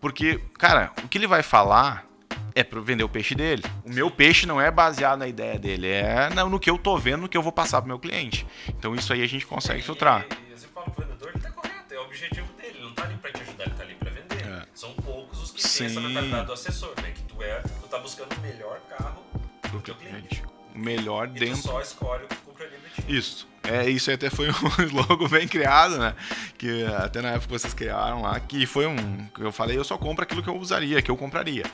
[0.00, 2.06] Porque, cara, o que ele vai falar
[2.54, 3.64] é para vender o peixe dele.
[3.84, 7.22] O meu peixe não é baseado na ideia dele, é no que eu tô vendo,
[7.22, 8.46] no que eu vou passar pro meu cliente.
[8.68, 10.26] Então isso aí a gente consegue filtrar.
[10.30, 12.94] E, e, você fala pro vendedor, ele tá correto, é o objetivo dele, ele não
[12.94, 14.46] tá ali para te ajudar, ele tá ali para vender.
[14.46, 14.62] É.
[14.74, 15.78] São poucos os que Sim.
[15.78, 17.10] têm essa mentalidade do assessor, né?
[17.10, 19.17] Que tu é, tu tá buscando o melhor carro
[19.68, 20.42] pro teu cliente.
[20.74, 21.62] O melhor e dentro.
[21.62, 23.16] Só escolhe o que compraria de ti.
[23.16, 23.48] Isso.
[23.62, 26.14] É, isso até foi um slogan bem criado, né?
[26.56, 29.26] Que até na época vocês criaram lá, que foi um.
[29.34, 31.64] Que eu falei, eu só compro aquilo que eu usaria, que eu compraria.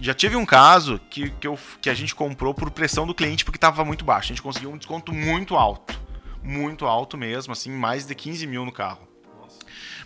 [0.00, 3.44] Já tive um caso que, que, eu, que a gente comprou por pressão do cliente
[3.44, 4.26] porque estava muito baixo.
[4.26, 5.98] A gente conseguiu um desconto muito alto.
[6.42, 9.06] Muito alto mesmo, assim, mais de 15 mil no carro.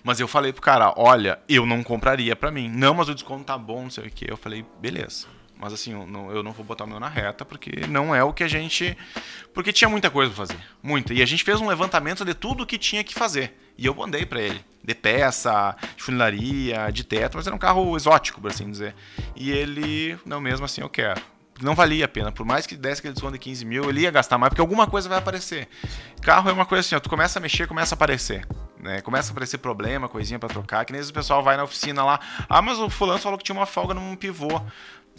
[0.02, 2.68] Mas eu falei pro cara, olha, eu não compraria para mim.
[2.68, 4.30] Não, mas o desconto tá bom, não sei o que.
[4.30, 5.26] Eu falei, beleza.
[5.60, 8.24] Mas assim, eu não, eu não vou botar o meu na reta, porque não é
[8.24, 8.96] o que a gente.
[9.52, 10.58] Porque tinha muita coisa pra fazer.
[10.82, 11.12] Muita.
[11.12, 13.54] E a gente fez um levantamento de tudo o que tinha que fazer.
[13.76, 14.64] E eu mandei para ele.
[14.82, 18.94] De peça, de funilaria, de teto, mas era um carro exótico, por assim dizer.
[19.36, 21.20] E ele, não, mesmo assim eu quero
[21.62, 22.32] não valia a pena.
[22.32, 24.86] Por mais que desse aquele desconto de 15 mil, ele ia gastar mais, porque alguma
[24.86, 25.68] coisa vai aparecer.
[26.22, 28.46] Carro é uma coisa assim, ó, tu começa a mexer, começa a aparecer.
[28.78, 29.00] Né?
[29.02, 32.18] Começa a aparecer problema, coisinha para trocar, que nem o pessoal vai na oficina lá.
[32.48, 34.60] Ah, mas o fulano falou que tinha uma folga num pivô.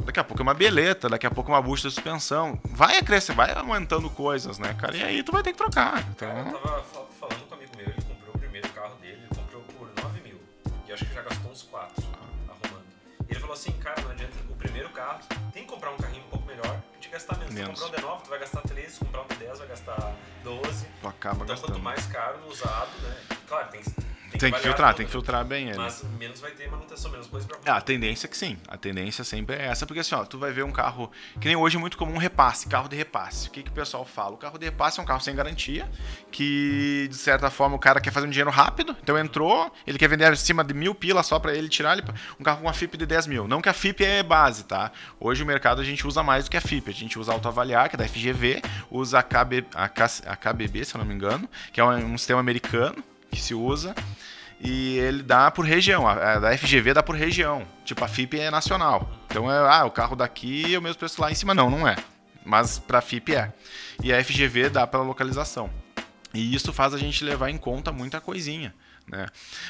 [0.06, 2.60] Daqui a pouco é uma beleta, daqui a pouco é uma bucha de suspensão.
[2.64, 4.96] Vai crescer, vai aumentando coisas, né, cara?
[4.96, 6.00] E aí tu vai ter que trocar.
[6.10, 6.30] Então...
[6.30, 9.28] Cara, eu tava falando com um amigo meu, ele comprou o primeiro carro dele, ele
[9.36, 10.42] comprou por 9 mil.
[10.88, 12.04] E acho que já gastou uns 4
[12.50, 12.84] arrumando.
[13.28, 15.20] E ele falou assim, cara, não adianta, o primeiro carro,
[15.54, 17.54] tem que comprar um carrinho um pouco melhor, de gastar menos.
[17.54, 17.80] menos.
[17.80, 20.86] Se comprar um D9, tu vai gastar 13, se comprar um D10, vai gastar 12.
[21.02, 21.72] Tu acaba então, gastando.
[21.74, 23.18] quanto mais caro no usado, né?
[23.48, 25.78] Claro, tem que tem que filtrar, tem que filtrar bem ele.
[25.78, 27.78] Mas menos vai ter manutenção, menos coisa pra arrumar.
[27.78, 28.58] a tendência é que sim.
[28.68, 31.12] A tendência sempre é essa, porque assim, ó, tu vai ver um carro.
[31.40, 33.48] Que nem hoje é muito comum repasse, carro de repasse.
[33.48, 34.36] O que, que o pessoal fala?
[34.36, 35.90] O carro de repasse é um carro sem garantia,
[36.32, 40.08] que de certa forma o cara quer fazer um dinheiro rápido, então entrou, ele quer
[40.08, 42.06] vender acima de mil pila só para ele tirar ele,
[42.40, 43.48] um carro com uma FIP de 10 mil.
[43.48, 44.92] Não que a FIP é base, tá?
[45.20, 46.90] Hoje o mercado a gente usa mais do que a FIP.
[46.90, 49.88] A gente usa autoavaliar, que é da FGV, usa a, KB, a,
[50.36, 53.96] KBB, se eu não me engano, que é um, um sistema americano que se usa
[54.60, 56.08] e ele dá por região.
[56.08, 57.66] A, da FGV dá por região.
[57.84, 59.10] Tipo, a FIP é nacional.
[59.26, 61.54] Então é, ah, o carro daqui é o mesmo preço lá em cima.
[61.54, 61.96] Não, não é.
[62.46, 63.52] Mas para FIP é.
[64.04, 65.70] E a FGV dá pela localização.
[66.34, 68.74] E isso faz a gente levar em conta muita coisinha.
[69.08, 69.26] Né?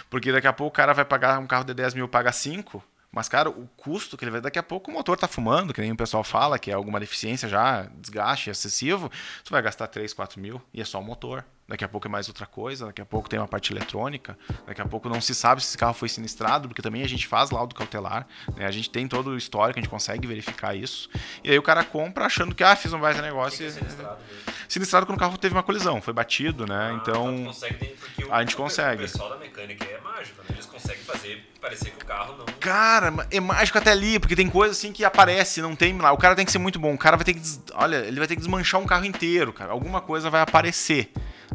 [0.09, 2.83] Porque daqui a pouco o cara vai pagar um carro de 10 mil, paga 5.
[3.11, 4.41] Mas, cara, o custo que ele vai.
[4.41, 6.99] Daqui a pouco o motor tá fumando, que nem o pessoal fala, que é alguma
[6.99, 9.11] deficiência já, desgaste excessivo.
[9.43, 12.11] Tu vai gastar 3, 4 mil e é só o motor daqui a pouco é
[12.11, 15.33] mais outra coisa, daqui a pouco tem uma parte eletrônica, daqui a pouco não se
[15.33, 18.65] sabe se esse carro foi sinistrado, porque também a gente faz laudo cautelar, né?
[18.65, 21.09] a gente tem todo o histórico, a gente consegue verificar isso.
[21.41, 23.57] E aí o cara compra achando que, ah, fiz um baita negócio.
[23.57, 24.21] Que que é sinistrado,
[24.67, 26.91] sinistrado quando o carro teve uma colisão, foi batido, né?
[26.91, 27.45] Ah, então.
[27.45, 27.95] Consegue,
[28.29, 29.03] a gente consegue.
[29.03, 30.49] O pessoal da mecânica é mágico, né?
[30.49, 32.45] Eles conseguem fazer parecer que o carro não.
[32.59, 36.11] Cara, é mágico até ali, porque tem coisa assim que aparece, não tem lá.
[36.11, 36.93] O cara tem que ser muito bom.
[36.93, 37.39] O cara vai ter que.
[37.39, 37.61] Des...
[37.73, 39.71] Olha, ele vai ter que desmanchar um carro inteiro, cara.
[39.71, 41.11] Alguma coisa vai aparecer.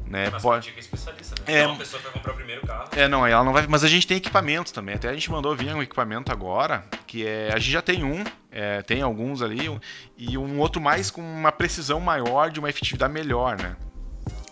[0.06, 0.30] né?
[0.30, 0.72] Mas Pode...
[0.74, 1.54] é especialista, né?
[1.54, 1.60] É.
[1.60, 2.88] Então, uma pessoa que vai comprar o primeiro carro.
[2.96, 3.66] É, não, ela não vai.
[3.66, 4.94] Mas a gente tem equipamento também.
[4.94, 7.50] Até a gente mandou vir um equipamento agora, que é.
[7.52, 9.78] A gente já tem um, é, tem alguns ali,
[10.16, 13.76] e um outro mais com uma precisão maior, de uma efetividade melhor, né?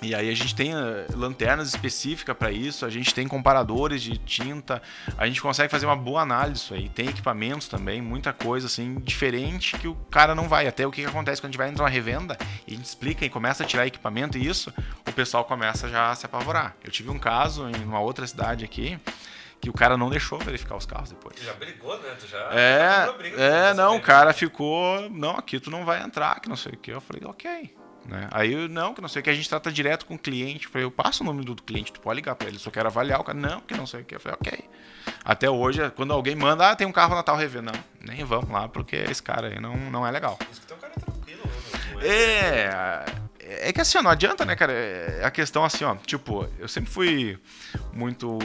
[0.04, 4.18] E aí a gente tem eh, lanternas específicas para isso, a gente tem comparadores de
[4.18, 4.82] tinta,
[5.16, 6.90] a gente consegue fazer uma boa análise disso aí.
[6.90, 10.66] Tem equipamentos também, muita coisa assim diferente que o cara não vai.
[10.66, 12.36] Até o que, que acontece quando a gente vai entrar numa revenda
[12.66, 14.72] e a gente explica e começa a tirar equipamento e isso,
[15.08, 16.76] o pessoal começa já a se apavorar.
[16.84, 18.98] Eu tive um caso em uma outra cidade aqui
[19.58, 21.36] que o cara não deixou verificar os carros depois.
[21.42, 22.14] Já brigou, né?
[22.20, 22.50] Tu já.
[22.52, 26.48] É, já briga é, não, o cara ficou, não, aqui tu não vai entrar, que
[26.50, 26.90] não sei o que.
[26.90, 27.74] Eu falei, ok.
[28.06, 28.28] Né?
[28.30, 30.66] Aí, eu, não, que não sei o que, a gente trata direto com o cliente.
[30.66, 32.86] Eu falei, eu passo o nome do cliente, tu pode ligar pra ele, só quero
[32.88, 33.38] avaliar o cara.
[33.38, 34.14] Não, que não sei o que.
[34.14, 34.64] Eu falei, ok.
[35.24, 37.62] Até hoje, quando alguém manda, ah, tem um carro Natal rever.
[37.62, 40.38] Não, nem vamos lá, porque esse cara aí não, não é legal.
[40.50, 41.42] Isso que teu cara é tranquilo,
[41.96, 42.06] né?
[42.06, 43.24] é- É.
[43.68, 44.72] É que assim, ó, não adianta, né, cara?
[44.72, 45.94] É a questão assim, ó.
[45.96, 47.38] Tipo, eu sempre fui
[47.92, 48.38] muito.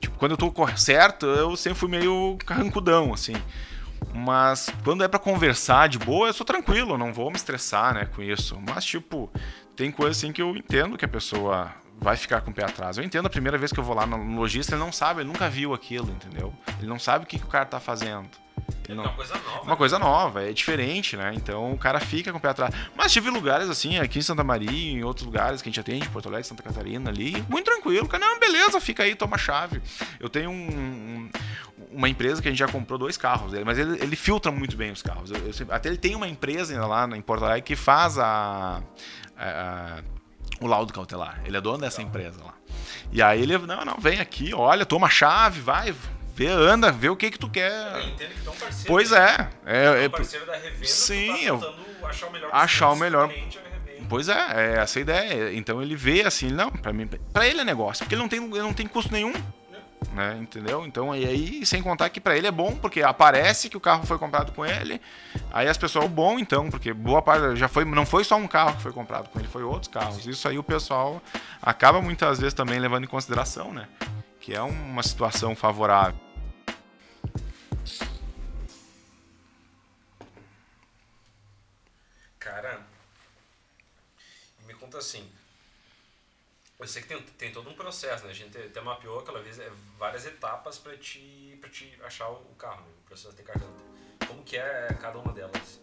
[0.00, 3.34] Tipo, quando eu tô certo, eu sempre fui meio carrancudão, assim.
[4.14, 8.06] Mas quando é pra conversar de boa, eu sou tranquilo, não vou me estressar, né,
[8.06, 8.58] com isso.
[8.66, 9.30] Mas, tipo,
[9.76, 12.96] tem coisa assim que eu entendo que a pessoa vai ficar com o pé atrás.
[12.96, 15.28] Eu entendo a primeira vez que eu vou lá no lojista, ele não sabe, ele
[15.28, 16.54] nunca viu aquilo, entendeu?
[16.78, 18.28] Ele não sabe o que, que o cara tá fazendo.
[18.88, 19.62] É uma coisa nova.
[19.62, 21.32] uma coisa nova, é diferente, né?
[21.34, 22.74] Então o cara fica com o pé atrás.
[22.96, 26.08] Mas tive lugares assim, aqui em Santa Maria, em outros lugares que a gente atende,
[26.08, 28.08] Porto Alegre, Santa Catarina ali, muito tranquilo.
[28.08, 29.82] Cara, não, beleza, fica aí, toma a chave.
[30.18, 31.30] Eu tenho um- um-
[31.92, 34.76] uma empresa que a gente já comprou dois carros dele, mas ele, ele filtra muito
[34.76, 35.30] bem os carros.
[35.30, 38.82] Eu- eu até ele tem uma empresa lá em Porto Alegre que faz a-
[39.36, 40.02] a-
[40.60, 41.40] o laudo cautelar.
[41.44, 42.54] Ele é dono dessa empresa lá.
[43.12, 45.94] E aí ele, não, não, vem aqui, olha, toma a chave, vai,
[46.38, 47.70] vê, anda, vê o que que tu quer.
[47.70, 48.86] Eu entendo que tu é um parceiro.
[48.86, 49.48] Pois é.
[49.66, 52.96] é, é um parceiro da revenda, Sim, tu tá eu- achar o melhor achar o
[52.96, 53.32] melhor-.
[54.08, 55.52] Pois é, é essa a ideia.
[55.54, 58.42] Então ele vê assim, não, para mim, para ele é negócio, porque ele não tem,
[58.42, 59.34] ele não tem custo nenhum,
[60.14, 60.38] né?
[60.40, 60.86] Entendeu?
[60.86, 64.06] Então e aí, sem contar que para ele é bom, porque aparece que o carro
[64.06, 64.98] foi comprado com ele.
[65.52, 68.76] Aí as pessoas, bom então, porque boa parte já foi, não foi só um carro
[68.76, 70.26] que foi comprado com ele, foi outros carros.
[70.26, 71.20] Isso aí o pessoal
[71.60, 73.86] acaba muitas vezes também levando em consideração, né?
[74.40, 76.27] Que é uma situação favorável.
[84.98, 85.30] Assim.
[86.78, 88.30] Eu sei que tem, tem todo um processo, né?
[88.30, 92.54] A gente até mapeou aquela vez é, várias etapas pra te, pra te achar o
[92.56, 92.92] carro, né?
[93.04, 93.68] o processo de cartão.
[94.26, 95.80] Como que é cada uma delas?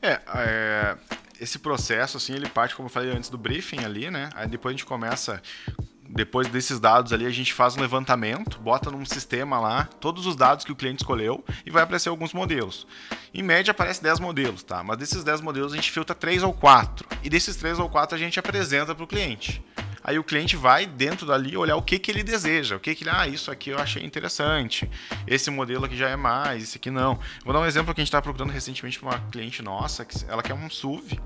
[0.00, 0.98] É, é,
[1.38, 4.30] esse processo, assim, ele parte, como eu falei antes, do briefing ali, né?
[4.34, 5.42] Aí depois a gente começa,
[6.08, 10.34] depois desses dados ali, a gente faz um levantamento, bota num sistema lá todos os
[10.34, 12.86] dados que o cliente escolheu e vai aparecer alguns modelos.
[13.32, 14.82] Em média aparece 10 modelos, tá?
[14.82, 17.06] Mas desses 10 modelos a gente filtra 3 ou 4.
[17.22, 19.62] E desses 3 ou 4 a gente apresenta para o cliente.
[20.02, 23.04] Aí o cliente vai dentro dali olhar o que, que ele deseja, o que, que
[23.04, 24.90] ele, ah, isso aqui eu achei interessante,
[25.26, 27.18] esse modelo aqui já é mais, esse aqui não.
[27.44, 30.24] Vou dar um exemplo que a gente estava procurando recentemente para uma cliente nossa, que
[30.26, 31.20] ela quer um SUV,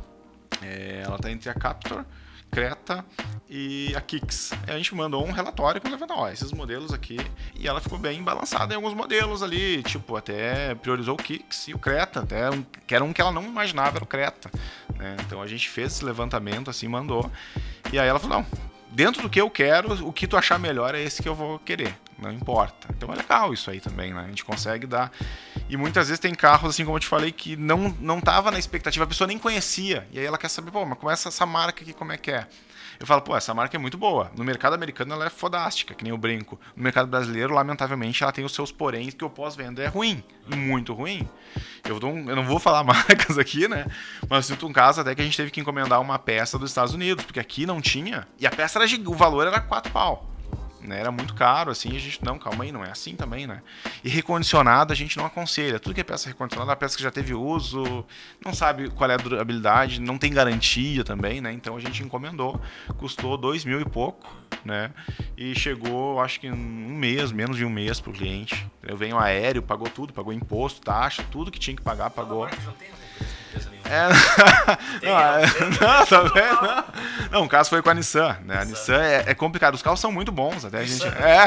[0.61, 2.05] é, ela está entre a Captor,
[2.53, 3.03] Creta
[3.49, 4.53] e a.
[4.67, 7.19] Aí a gente mandou um relatório com ó, esses modelos aqui,
[7.59, 11.75] e ela ficou bem balançada em alguns modelos ali, tipo, até priorizou o Kicks e
[11.75, 14.51] o Creta, até um, que era um que ela não imaginava, era o Creta.
[14.97, 15.17] né?
[15.27, 17.31] Então a gente fez esse levantamento assim, mandou,
[17.91, 18.47] e aí ela falou, não,
[18.91, 21.59] dentro do que eu quero, o que tu achar melhor é esse que eu vou
[21.59, 21.97] querer.
[22.19, 22.87] Não importa.
[22.91, 24.21] Então é legal isso aí também, né?
[24.21, 25.11] A gente consegue dar.
[25.73, 28.59] E muitas vezes tem carros, assim como eu te falei, que não, não tava na
[28.59, 30.07] expectativa, a pessoa nem conhecia.
[30.13, 32.31] E aí ela quer saber, pô, mas como é essa, marca aqui, como é que
[32.31, 32.47] é?
[33.01, 34.31] Eu falo, pô, essa marca é muito boa.
[34.37, 36.61] No mercado americano ela é fodástica, que nem eu brinco.
[36.77, 40.23] No mercado brasileiro, lamentavelmente, ela tem os seus poréns que o pós-venda é ruim.
[40.55, 41.27] Muito ruim.
[41.89, 43.87] Eu, um- eu não vou falar marcas aqui, né?
[44.29, 46.71] Mas eu sinto um caso até que a gente teve que encomendar uma peça dos
[46.71, 48.29] Estados Unidos, porque aqui não tinha.
[48.39, 50.29] E a peça era o valor era 4 pau.
[50.83, 50.99] Né?
[50.99, 53.63] Era muito caro, assim, a gente, não, calma aí, não é assim também, né?
[54.03, 55.79] E recondicionado a gente não aconselha.
[55.79, 58.05] Tudo que é peça recondicionada, é peça que já teve uso,
[58.45, 61.53] não sabe qual é a durabilidade, não tem garantia também, né?
[61.53, 62.61] Então a gente encomendou,
[62.99, 64.91] custou dois mil e pouco, né?
[65.37, 68.67] E chegou, acho que um mês, menos de um mês pro cliente.
[68.83, 72.49] Eu venho aéreo, pagou tudo, pagou imposto, taxa, tudo que tinha que pagar, pagou.
[73.85, 74.09] É,
[75.05, 77.31] não, não, tá vendo?
[77.31, 77.45] Não.
[77.45, 78.61] O caso foi com a Nissan, né?
[78.61, 79.75] A Nissan é, é complicado.
[79.75, 81.07] Os carros são muito bons, até a gente.
[81.07, 81.45] É,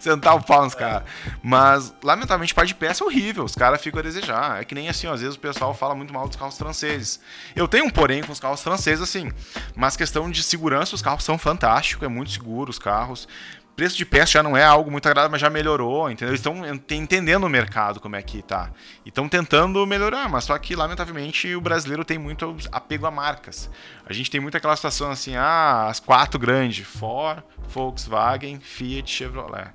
[0.00, 1.02] sentar o pau nos caras.
[1.42, 3.44] Mas, lamentavelmente, parte de peça é horrível.
[3.44, 4.60] Os caras ficam a desejar.
[4.60, 7.20] É que nem assim, ó, às vezes o pessoal fala muito mal dos carros franceses.
[7.54, 9.30] Eu tenho um porém com os carros franceses, assim.
[9.74, 13.28] Mas questão de segurança, os carros são fantásticos, é muito seguro os carros.
[13.76, 16.30] Preço de peça já não é algo muito agradável, mas já melhorou, entendeu?
[16.30, 18.70] Eles estão entendendo o mercado como é que tá.
[19.04, 23.70] E estão tentando melhorar, mas só que, lamentavelmente, o brasileiro tem muito apego a marcas.
[24.06, 29.68] A gente tem muito aquela situação assim, ah, as quatro grandes, Ford, Volkswagen, Fiat, Chevrolet.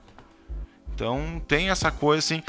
[0.94, 2.44] Então tem essa coisa assim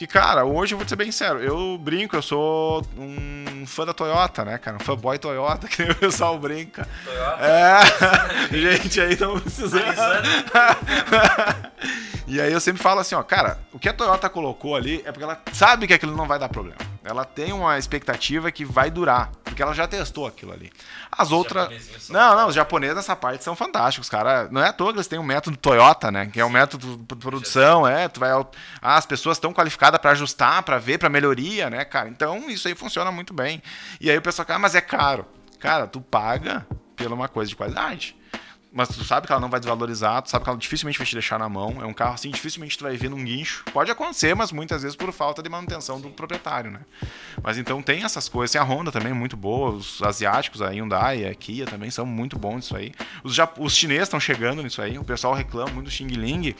[0.00, 3.84] que, cara, hoje eu vou te ser bem sincero, eu brinco, eu sou um fã
[3.84, 4.78] da Toyota, né, cara?
[4.78, 6.88] Um fanboy Toyota, que nem o pessoal brinca.
[7.04, 7.44] Toyota?
[7.44, 9.84] É, gente aí estão precisando.
[12.26, 15.12] e aí eu sempre falo assim, ó, cara, o que a Toyota colocou ali é
[15.12, 16.78] porque ela sabe que aquilo não vai dar problema.
[17.04, 20.72] Ela tem uma expectativa que vai durar, porque ela já testou aquilo ali.
[21.12, 22.08] As outras.
[22.08, 24.48] Não, não, os japoneses nessa parte são fantásticos, cara.
[24.50, 26.26] Não é à toa que eles têm um método Toyota, né?
[26.26, 28.08] Que é um método de produção, é.
[28.08, 28.30] Tu vai.
[28.80, 32.08] Ah, as pessoas estão qualificadas para ajustar, para ver, para melhoria, né, cara?
[32.08, 33.62] Então isso aí funciona muito bem.
[34.00, 35.26] E aí o pessoal, ah, mas é caro.
[35.58, 38.16] Cara, tu paga pela uma coisa de qualidade
[38.72, 41.14] mas tu sabe que ela não vai desvalorizar, tu sabe que ela dificilmente vai te
[41.14, 41.78] deixar na mão.
[41.80, 43.64] É um carro assim, dificilmente tu vai ver num guincho.
[43.72, 46.80] Pode acontecer, mas muitas vezes por falta de manutenção do proprietário, né?
[47.42, 48.52] Mas então tem essas coisas.
[48.52, 49.70] Tem a Honda também, muito boa.
[49.70, 52.92] Os asiáticos, a Hyundai, a Kia também são muito bons nisso aí.
[53.24, 54.98] Os, os chineses estão chegando nisso aí.
[54.98, 56.54] O pessoal reclama muito do Xing Ling,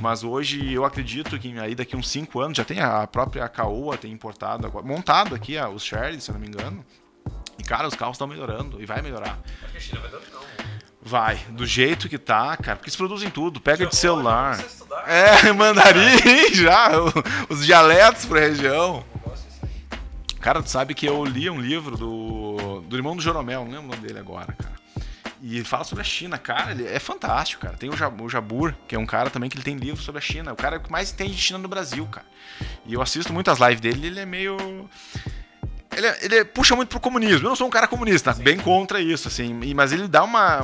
[0.00, 3.96] mas hoje eu acredito que aí daqui uns 5 anos já tem a própria Caoa
[3.96, 6.84] tem importado, montado aqui os Sherry, se eu não me engano.
[7.58, 9.38] E cara, os carros estão melhorando e vai melhorar.
[9.62, 10.51] Acho que a China vai dominar o mundo.
[11.04, 14.56] Vai, do jeito que tá, cara, porque eles produzem tudo, pega de celular.
[15.04, 16.90] É, mandarim já,
[17.48, 19.04] os dialetos pra região.
[20.40, 23.86] Cara, tu sabe que eu li um livro do, do irmão do Joromel, não lembro
[23.86, 24.72] o nome dele agora, cara.
[25.40, 27.76] E ele fala sobre a China, cara, ele é fantástico, cara.
[27.76, 30.52] Tem o Jabur, que é um cara também que ele tem livro sobre a China.
[30.52, 32.26] O cara que mais entende de China no Brasil, cara.
[32.86, 34.88] E eu assisto muitas lives dele, ele é meio
[35.96, 37.46] ele, ele, puxa muito pro comunismo.
[37.46, 38.42] Eu não sou um cara comunista, Sim.
[38.42, 39.52] bem contra isso, assim.
[39.74, 40.62] Mas ele dá uma,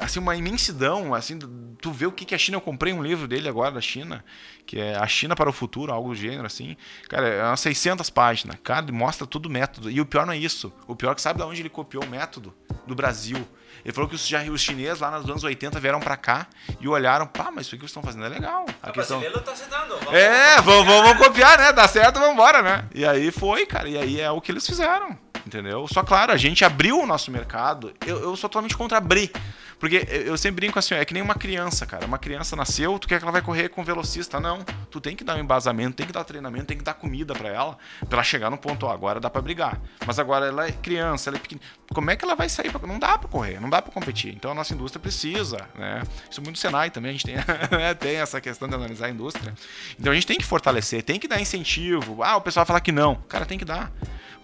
[0.00, 1.38] assim, uma imensidão, assim,
[1.80, 4.24] tu vê o que, que a China, eu comprei um livro dele agora da China,
[4.66, 6.76] que é A China para o Futuro, algo do gênero, assim.
[7.08, 8.56] Cara, é umas 600 páginas.
[8.62, 9.90] Cara, mostra todo o método.
[9.90, 10.72] E o pior não é isso.
[10.86, 12.54] O pior é que sabe de onde ele copiou o método?
[12.86, 13.46] Do Brasil.
[13.84, 16.46] Ele falou que os, já, os chineses lá nos anos 80 vieram para cá
[16.80, 18.66] e olharam, pá, mas isso aqui que vocês estão fazendo é legal.
[18.82, 19.20] A, a questão...
[19.20, 19.96] tá se dando.
[19.98, 21.72] Vamos, é, vamos, vamos, vamos copiar, né?
[21.72, 22.84] Dá certo, vamos embora, né?
[22.94, 23.88] E aí foi, cara.
[23.88, 25.86] E aí é o que eles fizeram entendeu?
[25.88, 27.92] Só claro, a gente abriu o nosso mercado.
[28.06, 29.32] Eu, eu sou totalmente contra abrir.
[29.78, 32.06] Porque eu sempre brinco assim, é que nem uma criança, cara.
[32.06, 34.40] Uma criança nasceu, tu quer que ela vai correr com velocista?
[34.40, 34.64] Não.
[34.90, 37.48] Tu tem que dar um embasamento, tem que dar treinamento, tem que dar comida para
[37.48, 39.80] ela, pra ela chegar no ponto, ó, agora dá para brigar.
[40.06, 41.60] Mas agora ela é criança, ela é pequena.
[41.92, 42.70] Como é que ela vai sair?
[42.70, 42.86] Pra...
[42.86, 44.34] Não dá para correr, não dá para competir.
[44.34, 46.02] Então a nossa indústria precisa, né?
[46.30, 47.36] Isso muito Senai também, a gente tem,
[47.70, 49.54] né, tem essa questão de analisar a indústria.
[49.98, 52.22] Então a gente tem que fortalecer, tem que dar incentivo.
[52.22, 53.14] Ah, o pessoal vai falar que não.
[53.28, 53.92] Cara, tem que dar.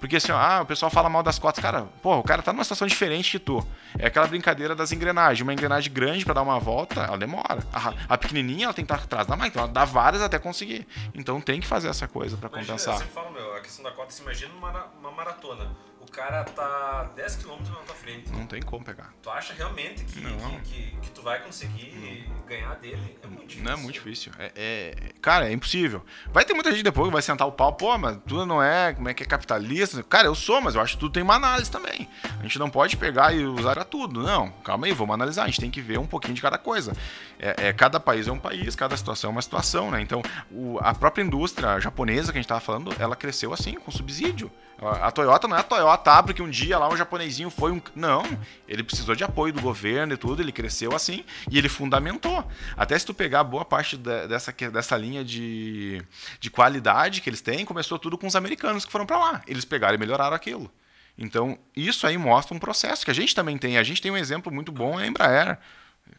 [0.01, 1.63] Porque assim, ó, ah, o pessoal fala mal das cotas.
[1.63, 3.67] Cara, pô, o cara tá numa situação diferente que tu.
[3.99, 5.41] É aquela brincadeira das engrenagens.
[5.41, 7.59] Uma engrenagem grande para dar uma volta, ela demora.
[7.73, 9.49] A, a, pequenininha, ela tem que estar atrás da máquina.
[9.49, 10.87] Então ela dá várias até conseguir.
[11.15, 12.95] Então tem que fazer essa coisa para compensar.
[12.95, 15.71] Eu sempre falo, meu, a questão da cota, você imagina uma, uma maratona
[16.15, 18.31] cara tá 10 km na tua frente.
[18.31, 19.13] Não tem como pegar.
[19.21, 22.47] Tu acha realmente que, que, que, que, tu vai conseguir não.
[22.47, 23.19] ganhar dele?
[23.23, 23.65] É muito difícil.
[23.65, 24.33] Não é muito difícil.
[24.39, 26.05] É, é, cara, é impossível.
[26.33, 28.93] Vai ter muita gente depois que vai sentar o pau, pô, mas tu não é,
[28.95, 30.03] como é que é capitalista?
[30.05, 32.09] Cara, eu sou, mas eu acho que tudo tem uma análise também.
[32.39, 34.23] A gente não pode pegar e usar pra tudo.
[34.23, 35.45] Não, calma aí, vamos analisar.
[35.45, 36.93] A gente tem que ver um pouquinho de cada coisa.
[37.39, 40.01] É, é cada país é um país, cada situação é uma situação, né?
[40.01, 43.91] Então, o, a própria indústria japonesa que a gente tava falando, ela cresceu assim, com
[43.91, 44.51] subsídio.
[44.81, 47.81] A Toyota não é a Toyota, porque um dia lá um japonesinho foi um.
[47.95, 48.23] Não,
[48.67, 52.47] ele precisou de apoio do governo e tudo, ele cresceu assim e ele fundamentou.
[52.77, 56.03] Até se tu pegar boa parte dessa, dessa linha de,
[56.41, 59.43] de qualidade que eles têm, começou tudo com os americanos que foram para lá.
[59.47, 60.71] Eles pegaram e melhoraram aquilo.
[61.17, 63.79] Então, isso aí mostra um processo que a gente também tem.
[63.79, 65.59] A gente tem um exemplo muito bom, é a Embraer.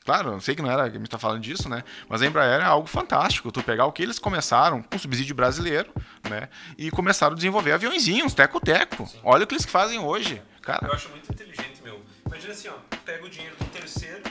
[0.06, 1.84] Claro, eu sei que não era que me está falando disso, né?
[2.08, 3.52] Mas a Embraer é algo fantástico.
[3.52, 5.92] Tu pegar o que eles começaram com subsídio brasileiro,
[6.30, 6.48] né?
[6.78, 9.10] E começaram a desenvolver aviãozinhos, teco-teco.
[9.24, 10.42] Olha o que eles fazem hoje.
[10.62, 10.88] Cara.
[10.88, 12.02] Eu acho muito inteligente, meu.
[12.26, 14.22] Imagina assim, ó, pega o dinheiro do terceiro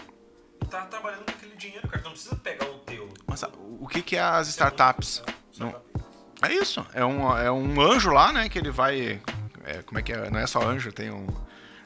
[0.63, 2.03] e tá trabalhando com aquele dinheiro, cara.
[2.05, 3.09] Não precisa pegar o teu.
[3.27, 3.43] Mas
[3.81, 5.25] o que, que é as startups?
[5.59, 5.75] Não,
[6.43, 6.87] é isso.
[6.93, 8.49] É um, é um anjo lá, né?
[8.49, 9.21] Que ele vai.
[9.65, 10.31] É, como é que é?
[10.31, 11.27] Não é só anjo, tem um.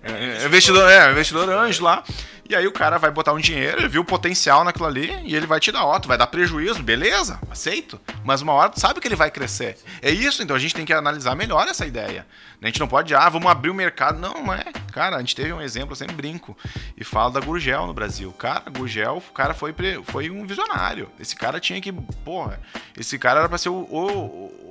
[0.02, 2.04] É, é, investidor, é, investidor anjo lá.
[2.48, 5.36] E aí o cara vai botar um dinheiro, ele viu o potencial naquilo ali e
[5.36, 8.00] ele vai te dar, ó, tu vai dar prejuízo, beleza, aceito.
[8.24, 9.76] Mas uma hora tu sabe que ele vai crescer.
[10.00, 12.26] É isso, então a gente tem que analisar melhor essa ideia.
[12.60, 14.18] A gente não pode, ah, vamos abrir o mercado.
[14.18, 14.64] Não, não é.
[14.92, 16.56] Cara, a gente teve um exemplo, eu sempre brinco,
[16.96, 18.32] e falo da Gurgel no Brasil.
[18.32, 21.10] Cara, Gurgel, o cara foi, foi um visionário.
[21.20, 22.58] Esse cara tinha que, porra,
[22.96, 24.08] esse cara era pra ser o, o,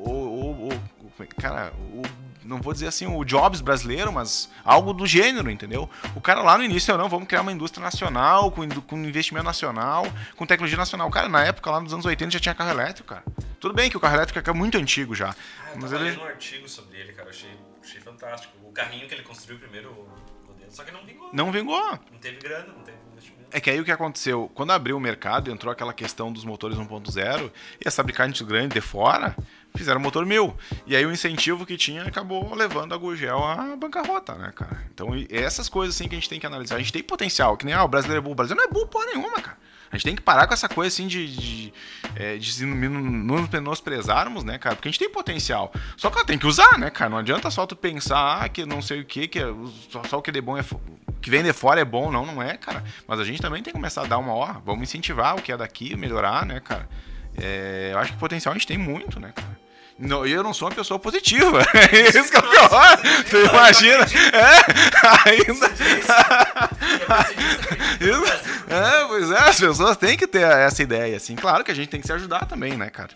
[0.04, 2.02] o, o cara, o
[2.48, 5.90] não vou dizer assim o Jobs brasileiro, mas algo do gênero, entendeu?
[6.16, 9.46] O cara lá no início, eu não, vamos criar uma indústria nacional, com, com investimento
[9.46, 11.10] nacional, com tecnologia nacional.
[11.12, 13.24] Cara, na época, lá nos anos 80, já tinha carro elétrico, cara.
[13.60, 15.30] Tudo bem que o carro elétrico é muito antigo já.
[15.30, 16.18] Ah, eu mas ele...
[16.18, 17.30] um artigo sobre ele, cara.
[17.30, 17.52] Achei,
[17.84, 18.54] achei fantástico.
[18.64, 21.30] O carrinho que ele construiu primeiro, o modelo, só que não vingou.
[21.34, 22.00] Não vingou.
[22.12, 23.48] Não teve grana, não teve investimento.
[23.52, 24.52] É que aí o que aconteceu?
[24.54, 27.52] Quando abriu o mercado, entrou aquela questão dos motores 1.0
[27.84, 29.36] e as fabricantes grandes de fora
[29.78, 30.56] fizeram motor mil.
[30.86, 34.84] E aí o incentivo que tinha acabou levando a Gurgel à bancarrota, né, cara?
[34.94, 36.76] Então essas coisas assim que a gente tem que analisar.
[36.76, 38.34] A gente tem potencial, que nem ah, o brasileiro é burro.
[38.34, 39.58] O brasileiro não é burro porra nenhuma, cara.
[39.90, 41.74] A gente tem que parar com essa coisa assim de, de,
[42.16, 44.76] é, de se nos menosprezarmos, né, cara?
[44.76, 45.72] Porque a gente tem potencial.
[45.96, 47.10] Só que ela tem que usar, né, cara?
[47.10, 49.46] Não adianta só tu pensar ah, que não sei o que, que é,
[49.90, 50.64] só, só o que é bom é
[51.22, 52.84] que vem de fora é bom, não, não é, cara.
[53.08, 55.52] Mas a gente também tem que começar a dar uma, ó, vamos incentivar o que
[55.52, 56.88] é daqui, melhorar, né, cara?
[57.38, 59.57] É, eu acho que potencial a gente tem muito, né, cara?
[60.00, 61.62] Não, eu não sou uma pessoa positiva.
[62.14, 63.00] Isso que é o pior.
[63.26, 64.06] Você imagina?
[64.32, 65.68] É, ainda.
[68.70, 71.36] É, pois é, as pessoas têm que ter essa ideia, assim.
[71.36, 73.10] Claro que a gente tem que se ajudar também, né, cara?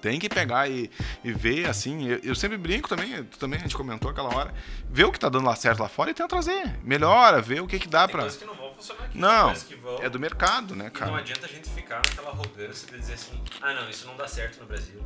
[0.00, 0.90] Tem que pegar e,
[1.22, 2.08] e ver, assim.
[2.08, 4.52] Eu, eu, sempre brinco também, tu também a gente comentou aquela hora.
[4.90, 6.78] Ver o que tá dando lá certo lá fora e tenta trazer.
[6.82, 9.18] Melhora, ver o que que dá coisas que não vão funcionar aqui.
[9.18, 10.02] Não, vão.
[10.02, 11.16] é do mercado, né, E não cara?
[11.16, 14.60] adianta a gente ficar naquela arrogância de dizer assim, ah não, isso não dá certo
[14.60, 15.00] no Brasil.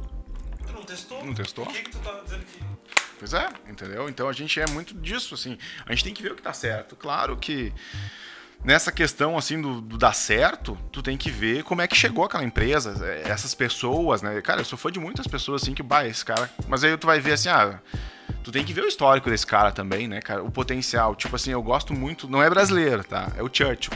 [0.69, 1.25] Tu não testou?
[1.25, 1.65] Não testou?
[1.65, 2.63] Por que, que tu tá dizendo que.
[3.19, 4.09] Pois é, entendeu?
[4.09, 5.59] Então a gente é muito disso, assim.
[5.87, 6.95] A gente tem que ver o que tá certo.
[6.95, 7.73] Claro que
[8.65, 12.25] nessa questão, assim, do, do dar certo, tu tem que ver como é que chegou
[12.25, 12.95] aquela empresa,
[13.25, 14.41] essas pessoas, né?
[14.43, 16.51] Cara, eu sou fã de muitas pessoas, assim, que, bah, esse cara...
[16.69, 17.81] Mas aí tu vai ver, assim, ah...
[18.49, 20.43] Tu tem que ver o histórico desse cara também, né, cara?
[20.43, 21.15] O potencial.
[21.15, 22.27] Tipo assim, eu gosto muito.
[22.27, 23.31] Não é brasileiro, tá?
[23.37, 23.93] É o Churchill.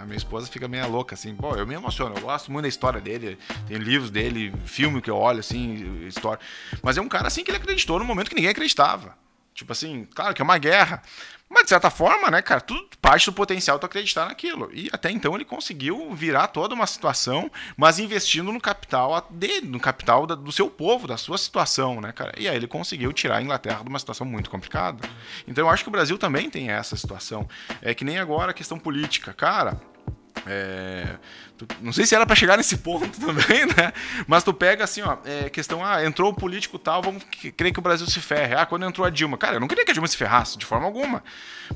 [0.00, 1.34] A minha esposa fica meio louca, assim.
[1.34, 2.14] Pô, eu me emociono.
[2.14, 3.36] Eu gosto muito da história dele.
[3.66, 6.38] Tem livros dele, filme que eu olho, assim, história.
[6.84, 9.12] Mas é um cara, assim, que ele acreditou no momento que ninguém acreditava.
[9.56, 11.02] Tipo assim, claro que é uma guerra.
[11.48, 14.68] Mas de certa forma, né, cara, tudo parte do potencial tu acreditar naquilo.
[14.72, 19.80] E até então ele conseguiu virar toda uma situação, mas investindo no capital dele, no
[19.80, 22.34] capital do seu povo, da sua situação, né, cara?
[22.36, 25.08] E aí ele conseguiu tirar a Inglaterra de uma situação muito complicada.
[25.48, 27.48] Então eu acho que o Brasil também tem essa situação.
[27.80, 29.32] É que nem agora a questão política.
[29.32, 29.80] Cara,
[30.46, 31.16] é,
[31.56, 33.92] tu- não sei se era pra chegar nesse ponto também, né?
[34.26, 37.22] Mas tu pega assim, ó, é, questão, ah, entrou o político tal, vamos
[37.56, 38.54] querer que o Brasil se ferre.
[38.54, 40.64] Ah, quando entrou a Dilma, cara, eu não queria que a Dilma se ferrasse, de
[40.66, 41.22] forma alguma.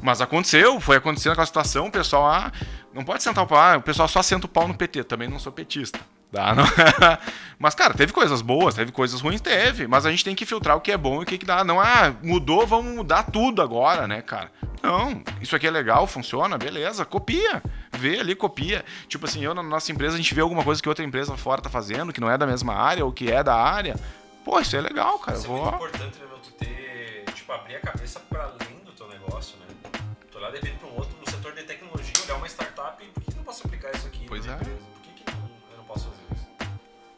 [0.02, 2.52] Mas aconteceu, foi acontecendo aquela situação, o pessoal, ah,
[2.92, 5.28] não pode sentar o pau, ah, o pessoal só senta o pau no PT, também
[5.28, 5.98] não sou petista.
[6.32, 6.64] Tá, não-
[7.58, 9.88] mas, cara, teve coisas boas, teve coisas ruins, teve.
[9.88, 11.64] Mas a gente tem que filtrar o que é bom e o que, que dá.
[11.64, 14.52] Não, ah, mudou, vamos mudar tudo agora, né, cara?
[14.80, 17.61] Não, isso aqui é legal, funciona, beleza, copia.
[18.01, 18.82] Vê ali, copia.
[19.09, 21.61] Tipo assim, eu na nossa empresa, a gente vê alguma coisa que outra empresa fora
[21.61, 23.94] tá fazendo, que não é da mesma área ou que é da área.
[24.42, 25.36] Pô, isso é legal, cara.
[25.36, 25.62] Isso é Vou...
[25.62, 26.38] muito importante, né, meu?
[26.38, 29.66] Tu ter, tipo, abrir a cabeça pra além do teu negócio, né?
[30.30, 33.07] Tu olhar de repente pra um outro, no setor de tecnologia, olhar uma startup e
[33.09, 34.57] por que eu não posso aplicar isso aqui Pois na é.
[34.57, 34.78] empresa?
[34.94, 35.38] Por que, que não,
[35.72, 36.46] eu não posso fazer isso?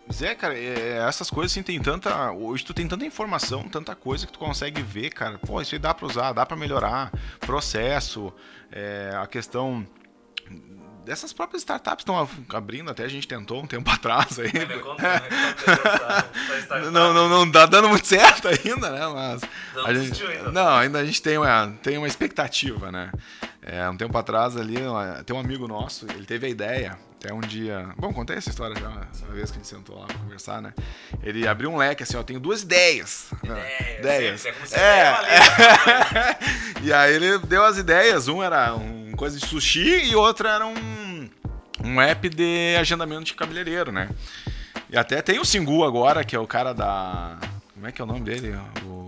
[0.05, 2.33] Pois é, cara, é, essas coisas assim tem tanta.
[2.33, 5.39] Hoje tu tem tanta informação, tanta coisa que tu consegue ver, cara.
[5.39, 7.12] Pô, isso aí dá pra usar, dá pra melhorar.
[7.39, 8.33] Processo,
[8.72, 9.87] é, a questão.
[11.05, 14.53] Dessas próprias startups estão abrindo, até a gente tentou um tempo atrás aí.
[14.80, 15.20] Conta, né?
[16.61, 16.90] Startup.
[16.92, 19.07] Não, não, não tá dando muito certo ainda, né?
[19.12, 19.42] Mas.
[19.74, 20.22] Não a gente,
[20.53, 23.11] não, ainda a gente tem uma, tem uma expectativa, né?
[23.61, 24.76] É, um tempo atrás ali,
[25.26, 27.88] tem um amigo nosso, ele teve a ideia, até um dia.
[27.96, 30.72] Bom, contei essa história já, uma vez que a gente sentou lá pra conversar, né?
[31.22, 33.26] Ele abriu um leque assim, ó, tenho duas ideias.
[33.42, 33.98] né?
[34.00, 34.53] Ideias, é É.
[34.53, 38.26] ideia ali, e aí ele deu as ideias.
[38.28, 41.29] Um era um coisa de sushi e outro era um,
[41.85, 44.09] um app de agendamento de cabeleireiro, né?
[44.91, 47.39] E até tem o Singu agora, que é o cara da.
[47.75, 48.55] Como é que é o nome dele?
[48.85, 49.07] O...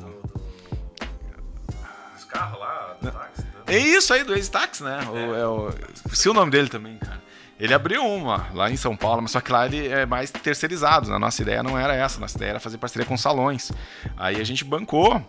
[2.17, 3.49] Os carros lá, do táxi, né?
[3.67, 5.01] É isso aí, do Ex-Tax, né?
[5.11, 5.69] O, é o...
[5.95, 7.23] Esqueci o nome dele também, cara.
[7.59, 11.13] Ele abriu uma lá em São Paulo, mas só que lá ele é mais terceirizado.
[11.13, 13.71] A nossa ideia não era essa, nossa ideia era fazer parceria com salões.
[14.17, 15.25] Aí a gente bancou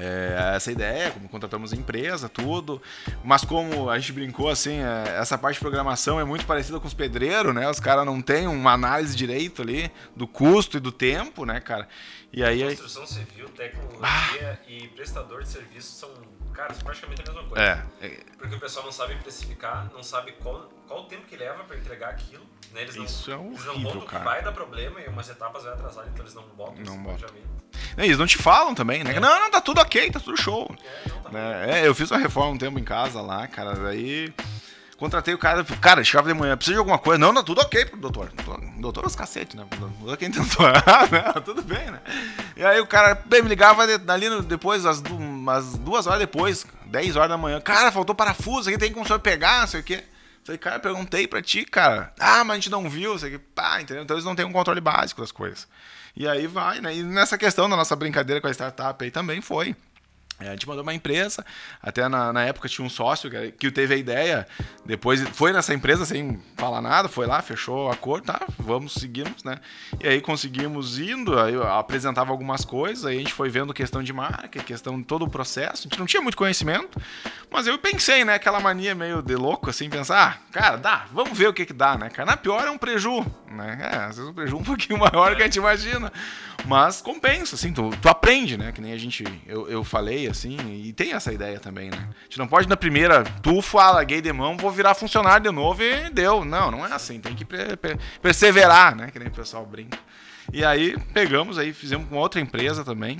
[0.00, 2.80] é, essa ideia, como contratamos a empresa, tudo.
[3.24, 6.86] Mas como a gente brincou assim, é, essa parte de programação é muito parecida com
[6.86, 7.68] os pedreiros, né?
[7.68, 11.88] Os caras não têm uma análise direito ali do custo e do tempo, né, cara?
[12.32, 12.62] E aí.
[12.62, 16.10] Construção civil, tecnologia e prestador de serviço são,
[16.52, 17.64] cara, são praticamente a mesma coisa.
[18.00, 21.36] É, é, Porque o pessoal não sabe precificar, não sabe qual, qual o tempo que
[21.36, 22.44] leva pra entregar aquilo.
[22.72, 22.82] Né?
[22.82, 24.24] Eles não, Isso é eles não horrível, botam que cara.
[24.24, 27.16] vai dar problema e umas etapas vai atrasar, então eles não botam Não esse botam.
[27.16, 27.48] planejamento.
[28.04, 29.18] Eles não te falam também, né?
[29.18, 30.70] Não, não, tá tudo ok, tá tudo show.
[30.70, 31.80] É, não, tá né?
[31.80, 34.32] É, eu fiz uma reforma um tempo em casa lá, cara, daí
[34.98, 37.20] Contratei o cara, cara, chegava de manhã, precisa de alguma coisa?
[37.20, 38.32] Não, não, tudo ok, doutor.
[38.80, 39.64] Doutor os cacete, né?
[39.78, 40.66] Doutor quem tentou.
[41.36, 42.00] não, tudo bem, né?
[42.56, 46.66] E aí o cara bem, me ligava ali no, depois, às, umas duas horas depois,
[46.86, 47.60] 10 horas da manhã.
[47.60, 50.02] Cara, faltou parafuso, aqui tem como o senhor pegar, não sei o quê.
[50.42, 52.12] Falei, cara, perguntei pra ti, cara.
[52.18, 53.38] Ah, mas a gente não viu, sei que.
[53.38, 54.02] Pá, entendeu?
[54.02, 55.68] Então eles não têm um controle básico das coisas.
[56.16, 56.94] E aí vai, né?
[56.96, 59.74] E nessa questão da nossa brincadeira com a startup aí também foi.
[60.40, 61.44] É, a gente mandou uma empresa,
[61.82, 64.46] até na, na época tinha um sócio que, que teve a ideia,
[64.86, 69.42] depois foi nessa empresa sem falar nada, foi lá, fechou a cor, tá, vamos, seguimos,
[69.42, 69.58] né?
[70.00, 74.00] E aí conseguimos indo, aí eu apresentava algumas coisas, aí a gente foi vendo questão
[74.00, 77.00] de marca, questão de todo o processo, a gente não tinha muito conhecimento,
[77.50, 81.36] mas eu pensei, né, aquela mania meio de louco, assim, pensar, ah, cara, dá, vamos
[81.36, 84.16] ver o que que dá, né, cara, na pior é um preju, né, é, às
[84.16, 86.12] vezes um preju um pouquinho maior que a gente imagina,
[86.64, 90.56] mas compensa, assim, tu, tu aprende, né, que nem a gente, eu, eu falei, assim,
[90.84, 91.98] e tem essa ideia também, né?
[91.98, 95.50] A gente não pode na primeira, tu fala, gay de mão, vou virar funcionário de
[95.50, 96.44] novo e deu.
[96.44, 97.46] Não, não é assim, tem que
[98.22, 99.10] perseverar, né?
[99.10, 99.98] Que nem o pessoal brinca.
[100.52, 103.18] E aí pegamos aí, fizemos com outra empresa também.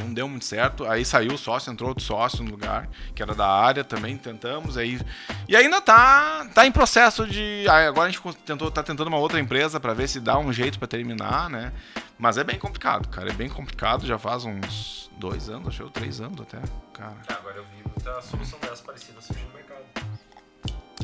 [0.00, 0.84] Não deu muito certo.
[0.86, 4.76] Aí saiu o sócio, entrou outro sócio no lugar, que era da área também, tentamos.
[4.76, 5.00] Aí,
[5.48, 7.64] e ainda tá, tá em processo de.
[7.68, 10.78] Agora a gente tentou, tá tentando uma outra empresa para ver se dá um jeito
[10.78, 11.72] para terminar, né?
[12.18, 13.30] Mas é bem complicado, cara.
[13.30, 16.58] É bem complicado, já faz uns dois anos, acho que três anos até,
[16.92, 17.16] cara.
[17.28, 19.84] É, agora eu vi muita solução dessa parecida surgindo no mercado.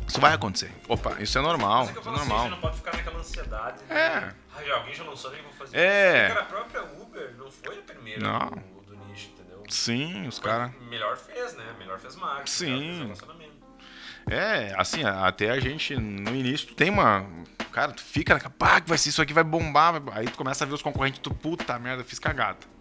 [0.05, 0.73] Isso vai acontecer.
[0.89, 1.85] Opa, isso é normal.
[1.85, 2.37] Mas é que eu é falo normal.
[2.37, 3.77] Assim, a gente não pode ficar naquela ansiedade.
[3.89, 4.19] É.
[4.19, 4.35] Né?
[4.57, 5.77] Ai, alguém já lançou, nem vou fazer.
[5.77, 6.27] É.
[6.27, 8.49] Cara, a própria Uber não foi a primeira Não.
[8.49, 9.63] do, do nicho, entendeu?
[9.69, 10.71] Sim, os caras.
[10.89, 11.75] Melhor fez, né?
[11.79, 12.51] Melhor fez marketing.
[12.51, 13.13] Sim.
[13.15, 13.29] Fez.
[14.29, 17.25] É, assim, até a gente, no início, tu tem uma.
[17.71, 20.01] Cara, tu fica naquela, pá, que vai ser isso aqui, vai bombar.
[20.11, 22.78] Aí tu começa a ver os concorrentes, tu, puta merda, fiz cagada, né?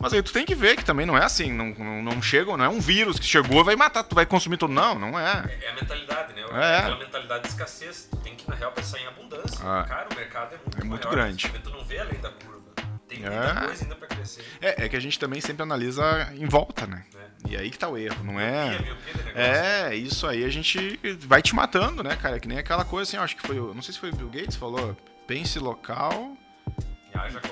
[0.00, 2.56] Mas aí tu tem que ver que também não é assim, não, não, não chega,
[2.56, 4.72] não é um vírus que chegou e vai matar, tu vai consumir tudo.
[4.72, 5.44] Não, não é.
[5.62, 6.42] É a mentalidade, né?
[6.52, 6.78] É.
[6.78, 8.08] Aquela mentalidade de escassez.
[8.10, 9.60] Tu tem que, na real, pensar em abundância.
[9.62, 9.84] Ah.
[9.86, 11.48] Cara, o mercado é muito É muito maior, grande.
[11.62, 12.60] Tu não vê além da curva.
[13.06, 13.66] Tem muita É.
[13.66, 14.44] coisa ainda pra crescer.
[14.62, 17.04] É, é que a gente também sempre analisa em volta, né?
[17.12, 17.20] Né?
[17.50, 18.78] E aí que tá o erro, não é.
[18.80, 18.94] miopia.
[19.34, 22.38] É, isso aí a gente vai te matando, né, cara?
[22.40, 23.58] Que nem aquela coisa assim, acho que foi.
[23.60, 24.96] o- Não sei se foi o Bill Gates falou,
[25.26, 26.36] pense local,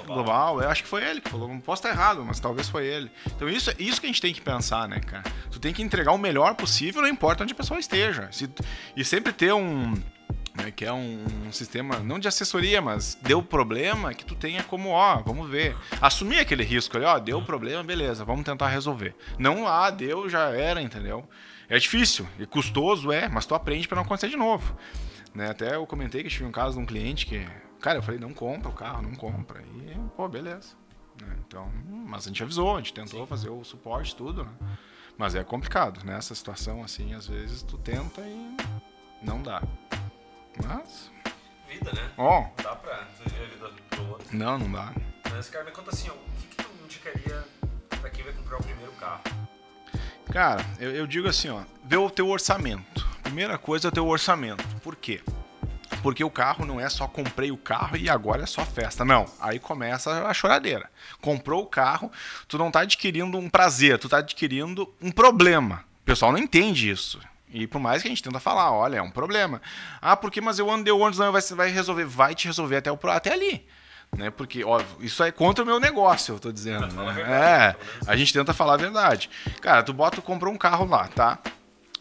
[0.06, 0.60] global.
[0.62, 1.48] Eu acho que foi ele que falou.
[1.48, 3.10] Não posso estar errado, mas talvez foi ele.
[3.26, 5.24] Então isso, isso que a gente tem que pensar, né, cara?
[5.50, 8.28] Tu tem que entregar o melhor possível, não importa onde a pessoa esteja.
[8.32, 8.48] Se-
[8.96, 9.94] e sempre ter um.
[10.56, 14.60] Né, que é um, um sistema, não de assessoria, mas deu problema, que tu tenha
[14.64, 15.76] como, ó, vamos ver.
[16.00, 19.14] Assumir aquele risco ali, ó, deu problema, beleza, vamos tentar resolver.
[19.38, 21.28] Não, ah, deu, já era, entendeu?
[21.68, 24.76] É difícil, e custoso é, mas tu aprende para não acontecer de novo.
[25.32, 25.48] Né?
[25.48, 27.46] Até eu comentei que tive um caso de um cliente que,
[27.80, 29.62] cara, eu falei, não compra o carro, não compra.
[29.62, 30.74] E, pô, beleza.
[31.20, 31.36] Né?
[31.46, 31.70] Então,
[32.06, 34.50] mas a gente avisou, a gente tentou fazer o suporte, tudo, né?
[35.16, 38.56] Mas é complicado, nessa situação, assim, às vezes tu tenta e
[39.22, 39.62] não dá.
[40.64, 41.10] Mas,
[41.68, 42.10] Vida, né?
[42.16, 44.36] ó, Não dá pra viver a vida do outro.
[44.36, 44.92] não, não dá.
[45.30, 47.44] Mas, cara, me conta assim, ó, o que, que tu indicaria
[48.00, 49.22] pra quem vai comprar o primeiro carro?
[50.32, 53.06] Cara, eu, eu digo assim, ó, vê o teu orçamento.
[53.22, 54.64] Primeira coisa é o teu orçamento.
[54.82, 55.20] Por quê?
[56.02, 59.04] Porque o carro não é só comprei o carro e agora é só festa.
[59.04, 60.88] Não, aí começa a choradeira.
[61.20, 62.10] Comprou o carro,
[62.46, 65.84] tu não tá adquirindo um prazer, tu tá adquirindo um problema.
[66.02, 67.20] O pessoal não entende isso.
[67.50, 69.60] E por mais que a gente tenta falar, olha, é um problema.
[70.00, 70.40] Ah, por que?
[70.40, 72.04] Mas eu ando de ônibus, não vai, vai resolver.
[72.04, 73.66] Vai te resolver até, o, até ali.
[74.16, 74.30] Né?
[74.30, 76.86] Porque, ó, isso é contra o meu negócio, eu tô dizendo.
[76.86, 77.12] Né?
[77.12, 77.76] verdade, É,
[78.06, 79.30] a gente tenta falar a verdade.
[79.60, 81.38] Cara, tu bota, tu comprou um carro lá, tá?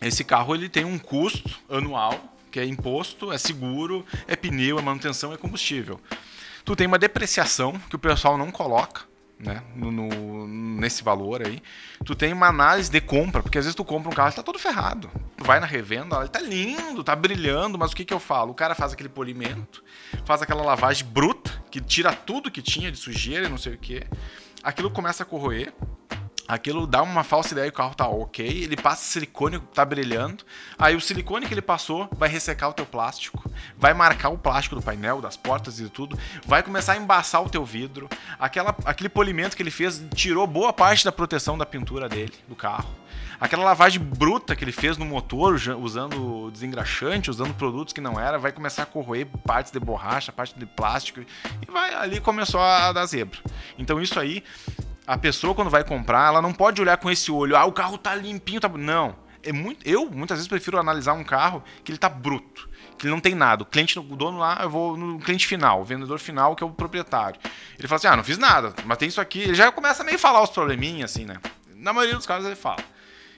[0.02, 2.14] Esse carro ele tem um custo anual,
[2.58, 6.02] que é imposto, é seguro, é pneu, é manutenção, é combustível.
[6.66, 9.02] Tu tem uma depreciação que o pessoal não coloca,
[9.40, 11.62] né, no, no- nesse valor aí.
[12.04, 14.42] Tu tem uma análise de compra, porque às vezes tu compra um carro e tá
[14.42, 15.08] todo ferrado.
[15.38, 18.52] Tu vai na revenda, ele tá lindo, tá brilhando, mas o que que eu falo?
[18.54, 19.84] O cara faz aquele polimento,
[20.26, 23.78] faz aquela lavagem bruta, que tira tudo que tinha de sujeira e não sei o
[23.78, 24.02] que.
[24.64, 25.72] Aquilo começa a corroer,
[26.48, 30.44] aquilo dá uma falsa ideia que o carro tá ok, ele passa silicone, tá brilhando,
[30.78, 34.76] aí o silicone que ele passou vai ressecar o teu plástico, vai marcar o plástico
[34.76, 38.08] do painel, das portas e tudo, vai começar a embaçar o teu vidro,
[38.40, 42.56] aquela, aquele polimento que ele fez tirou boa parte da proteção da pintura dele, do
[42.56, 42.90] carro.
[43.40, 48.40] Aquela lavagem bruta que ele fez no motor, usando desengraxante, usando produtos que não era,
[48.40, 52.92] vai começar a corroer partes de borracha, parte de plástico, e vai ali começou a
[52.92, 53.38] dar zebra.
[53.78, 54.44] Então isso aí
[55.08, 57.98] a pessoa quando vai comprar, ela não pode olhar com esse olho, ah, o carro
[57.98, 58.68] tá limpinho, tá.
[58.68, 59.16] Não.
[59.42, 63.14] É muito, eu muitas vezes prefiro analisar um carro que ele tá bruto, que ele
[63.14, 63.64] não tem nada.
[63.64, 66.68] O cliente, o dono lá, eu vou no cliente final, o vendedor final, que é
[66.68, 67.40] o proprietário.
[67.80, 69.40] Ele fala assim: "Ah, não fiz nada, mas tem isso aqui".
[69.40, 71.38] Ele já começa a meio falar os probleminhas assim, né?
[71.76, 72.84] Na maioria dos casos ele fala.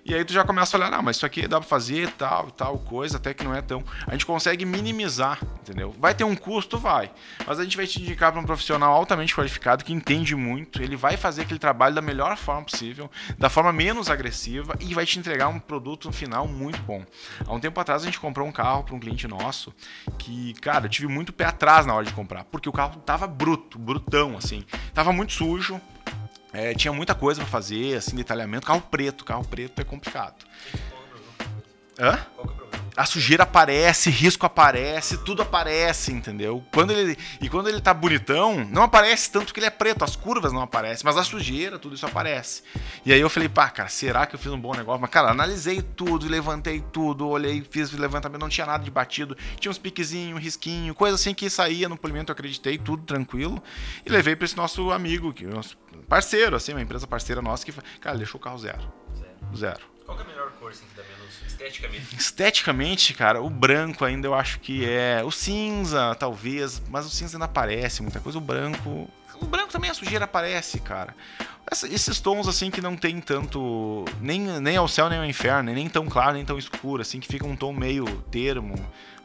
[0.06, 2.50] E aí tu já começa a olhar, ah, mas isso aqui dá pra fazer tal,
[2.52, 3.84] tal coisa, até que não é tão.
[4.08, 5.95] A gente consegue minimizar, entendeu?
[6.00, 7.12] Vai ter um custo, vai.
[7.45, 10.95] Mas a gente vai te indicar para um profissional altamente qualificado que entende muito, ele
[10.95, 15.20] vai fazer aquele trabalho da melhor forma possível, da forma menos agressiva e vai te
[15.20, 17.04] entregar um produto final muito bom.
[17.45, 19.74] Há um tempo atrás a gente comprou um carro para um cliente nosso
[20.18, 23.28] que, cara, eu tive muito pé atrás na hora de comprar, porque o carro tava
[23.28, 24.64] bruto, brutão, assim.
[24.93, 25.80] Tava muito sujo,
[26.52, 28.66] é, tinha muita coisa para fazer, assim, detalhamento.
[28.66, 30.45] Carro preto, carro preto é complicado.
[32.00, 32.20] Hã?
[33.00, 33.02] É?
[33.02, 36.64] A sujeira aparece, risco aparece, tudo aparece, entendeu?
[36.74, 40.18] Quando ele, e quando ele tá bonitão, não aparece tanto que ele é preto, as
[40.18, 42.62] curvas não aparecem, mas a sujeira, tudo isso aparece.
[43.06, 45.00] E aí eu falei, pá, cara, será que eu fiz um bom negócio?
[45.00, 49.72] Mas, cara, analisei tudo, levantei tudo, olhei, fiz levantamento, não tinha nada de batido, tinha
[49.72, 53.64] uns piquezinhos, um risquinho, coisa assim que saía no polimento, eu acreditei, tudo tranquilo.
[54.06, 55.78] E levei pra esse nosso amigo, que nosso
[56.08, 58.91] parceiro, assim, uma empresa parceira nossa, que, cara, deixou o carro zero.
[59.16, 59.56] Zero.
[59.56, 59.99] Zero.
[60.10, 62.16] Qual é a melhor cor assim, que dá menos esteticamente?
[62.16, 65.22] Esteticamente, cara, o branco ainda eu acho que é.
[65.24, 68.39] O cinza, talvez, mas o cinza ainda aparece muita coisa.
[68.39, 69.07] O branco.
[69.39, 71.16] O branco também a sujeira aparece, cara.
[71.91, 74.03] Esses tons assim que não tem tanto.
[74.20, 77.28] Nem, nem ao céu nem ao inferno, nem tão claro, nem tão escuro, assim, que
[77.28, 78.74] fica um tom meio termo.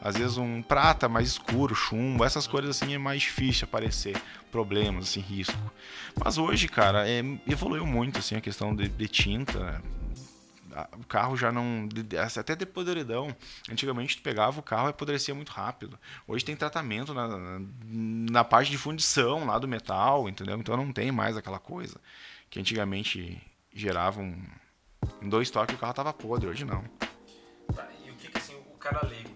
[0.03, 4.15] Às vezes um prata mais escuro, chumbo, essas cores assim é mais difícil aparecer
[4.53, 5.57] problemas, assim, risco.
[6.23, 9.83] Mas hoje, cara, é, evoluiu muito assim a questão de, de tinta.
[10.99, 11.87] O carro já não.
[11.89, 13.35] de- Até de podridão.
[13.71, 15.99] Antigamente tu pegava o carro e apodrecia muito rápido.
[16.27, 20.57] Hoje tem tratamento na, na, na parte de fundição lá do metal, entendeu?
[20.59, 22.01] Então não tem mais aquela coisa
[22.51, 23.41] que antigamente
[23.73, 24.37] gerava um.
[25.21, 26.83] Em dois toques o carro tava podre, hoje não.
[27.75, 29.34] Tá, e o que que assim, o cara leigo,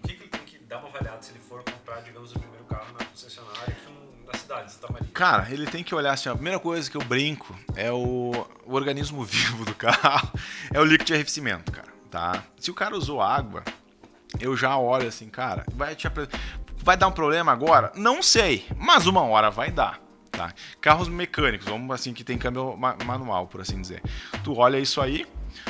[4.91, 5.07] Maria?
[5.13, 8.31] Cara, ele tem que olhar assim, a primeira coisa que eu brinco é o,
[8.65, 10.31] o organismo vivo do carro,
[10.73, 12.43] é o líquido de arrefecimento, cara, tá?
[12.59, 13.63] Se o cara usou água,
[14.39, 16.07] eu já olho assim, cara, vai te
[16.81, 17.91] vai dar um problema agora?
[17.95, 19.99] Não sei, mas uma hora vai dar,
[20.31, 20.53] tá?
[20.79, 24.01] Carros mecânicos, vamos assim que tem câmbio ma- manual, por assim dizer.
[24.43, 25.25] Tu olha isso aí,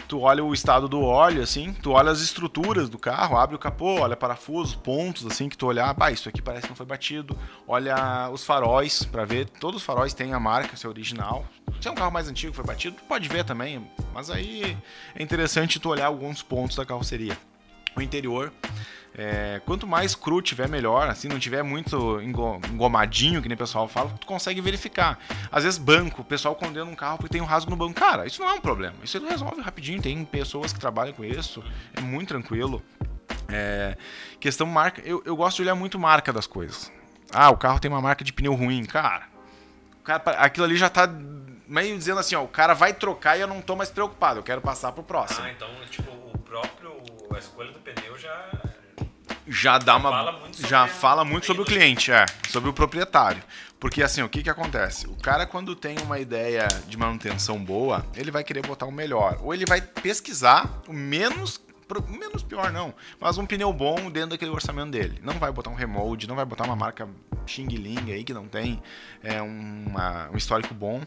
[0.07, 3.59] tu olha o estado do óleo, assim, tu olha as estruturas do carro, abre o
[3.59, 6.85] capô, olha parafusos, pontos, assim, que tu olhar, bah, isso aqui parece que não foi
[6.85, 7.37] batido.
[7.67, 11.45] Olha os faróis pra ver, todos os faróis têm a marca, se é original.
[11.79, 14.77] Se é um carro mais antigo foi batido, tu pode ver também, mas aí
[15.15, 17.37] é interessante tu olhar alguns pontos da carroceria.
[17.95, 18.51] O interior,
[19.21, 21.09] é, quanto mais cru tiver, melhor.
[21.09, 25.19] Assim, não tiver muito engo- engomadinho, que nem o pessoal fala, tu consegue verificar.
[25.51, 27.95] Às vezes, banco, o pessoal condena um carro porque tem um rasgo no banco.
[27.95, 28.95] Cara, isso não é um problema.
[29.03, 30.01] Isso resolve rapidinho.
[30.01, 31.61] Tem pessoas que trabalham com isso.
[31.93, 32.81] É muito tranquilo.
[33.49, 33.97] É,
[34.39, 35.01] questão marca.
[35.03, 36.89] Eu, eu gosto de olhar muito marca das coisas.
[37.33, 38.85] Ah, o carro tem uma marca de pneu ruim.
[38.85, 39.27] Cara,
[40.03, 41.07] cara aquilo ali já tá
[41.67, 44.39] meio dizendo assim, ó, o cara vai trocar e eu não tô mais preocupado.
[44.39, 45.45] Eu quero passar pro próximo.
[45.45, 46.95] Ah, então, tipo, o próprio,
[47.35, 48.49] a escolha do pneu já...
[49.49, 52.69] já dá uma fala muito sobre já a- fala muito sobre o cliente, é, sobre
[52.69, 53.41] o proprietário.
[53.79, 55.07] Porque assim, o que que acontece?
[55.07, 59.37] O cara quando tem uma ideia de manutenção boa, ele vai querer botar o melhor,
[59.41, 61.61] ou ele vai pesquisar o menos
[62.07, 65.19] menos pior não, mas um pneu bom dentro daquele orçamento dele.
[65.23, 67.09] Não vai botar um remold, não vai botar uma marca
[67.47, 68.79] Xing Ling aí que não tem
[69.23, 71.01] é, uma- um histórico bom.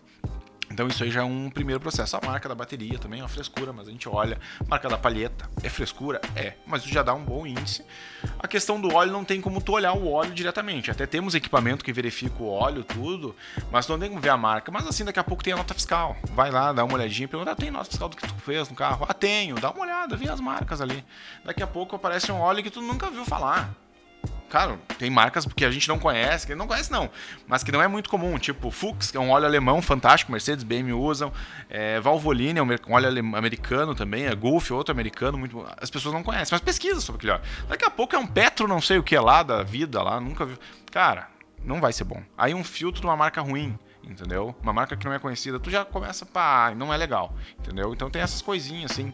[0.72, 2.16] Então isso aí já é um primeiro processo.
[2.16, 4.40] A marca da bateria também é uma frescura, mas a gente olha.
[4.66, 6.20] Marca da palheta é frescura?
[6.34, 7.84] É, mas isso já dá um bom índice.
[8.38, 10.90] A questão do óleo não tem como tu olhar o óleo diretamente.
[10.90, 13.36] Até temos equipamento que verifica o óleo, tudo,
[13.70, 14.72] mas não tem como ver a marca.
[14.72, 16.16] Mas assim, daqui a pouco tem a nota fiscal.
[16.32, 18.74] Vai lá, dá uma olhadinha, pergunta, ah, tem nota fiscal do que tu fez no
[18.74, 19.06] carro?
[19.08, 21.04] Ah, tenho, dá uma olhada, vê as marcas ali.
[21.44, 23.74] Daqui a pouco aparece um óleo que tu nunca viu falar.
[24.52, 27.08] Cara, tem marcas que a gente não conhece, que não conhece não,
[27.46, 30.62] mas que não é muito comum, tipo Fuchs, que é um óleo alemão fantástico, Mercedes,
[30.62, 31.32] BMW usam,
[31.70, 36.22] é, Valvoline é um óleo americano também, é Golf, outro americano, muito as pessoas não
[36.22, 37.42] conhecem, mas pesquisa sobre aquele óleo.
[37.66, 40.44] Daqui a pouco é um Petro não sei o que lá da vida lá, nunca
[40.44, 40.58] viu.
[40.90, 41.28] Cara,
[41.64, 42.22] não vai ser bom.
[42.36, 44.54] Aí um filtro de uma marca ruim, entendeu?
[44.62, 47.92] Uma marca que não é conhecida, tu já começa, pá, não é legal, entendeu?
[47.92, 49.12] Então tem essas coisinhas assim.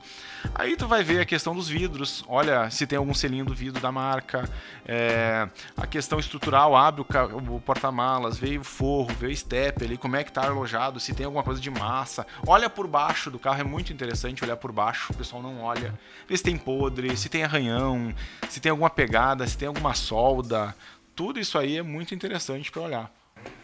[0.54, 3.80] Aí tu vai ver a questão dos vidros, olha se tem algum selinho do vidro
[3.80, 4.48] da marca,
[4.86, 9.96] é, a questão estrutural, abre o, o porta-malas, vê o forro, vê o step ali,
[9.96, 13.38] como é que tá alojado, se tem alguma coisa de massa, olha por baixo do
[13.38, 15.94] carro, é muito interessante olhar por baixo, o pessoal não olha,
[16.28, 18.14] vê se tem podre, se tem arranhão,
[18.48, 20.74] se tem alguma pegada, se tem alguma solda,
[21.14, 23.17] tudo isso aí é muito interessante para olhar.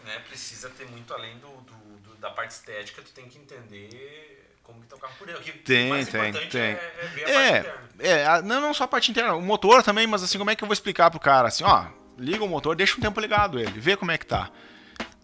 [0.05, 4.53] Né, precisa ter muito além do, do- do- da parte estética, tu tem que entender
[4.63, 5.43] como que tá o carro por dentro.
[5.43, 5.99] Que Tem, tem,
[6.29, 6.61] importante tem.
[6.61, 7.79] É, é ver a parte É, interna.
[7.99, 10.55] é, a- não, não só a parte interna, o motor também, mas assim, como é
[10.55, 11.47] que eu vou explicar pro cara?
[11.49, 11.85] Assim, ó,
[12.17, 14.49] liga o motor, deixa um tempo ligado ele, vê como é que tá.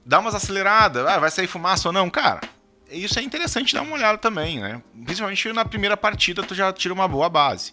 [0.06, 2.42] Dá umas aceleradas, ah, vai sair fumaça ou não, cara.
[2.90, 4.82] isso é interessante dar uma olhada também, né?
[5.06, 7.72] Principalmente na primeira partida tu já tira uma boa base.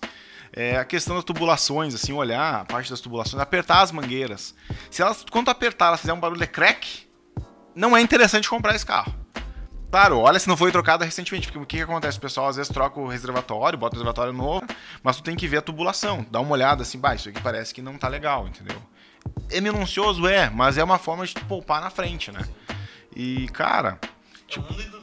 [0.52, 4.54] É, a questão das tubulações, assim, olhar a parte das tubulações, apertar as mangueiras.
[4.90, 7.08] Se elas, quando apertar, elas fizer um barulho de crack,
[7.74, 9.14] não é interessante comprar esse carro.
[9.90, 12.18] Claro, olha se não foi trocada recentemente, porque o que, que acontece?
[12.18, 14.66] O pessoal às vezes troca o reservatório, bota o reservatório novo,
[15.02, 17.72] mas tu tem que ver a tubulação, dá uma olhada assim, bah, isso aqui parece
[17.72, 18.76] que não tá legal, entendeu?
[19.50, 22.46] É minucioso, é, mas é uma forma de tu poupar na frente, né?
[23.16, 23.98] E, cara.
[24.02, 24.97] É é,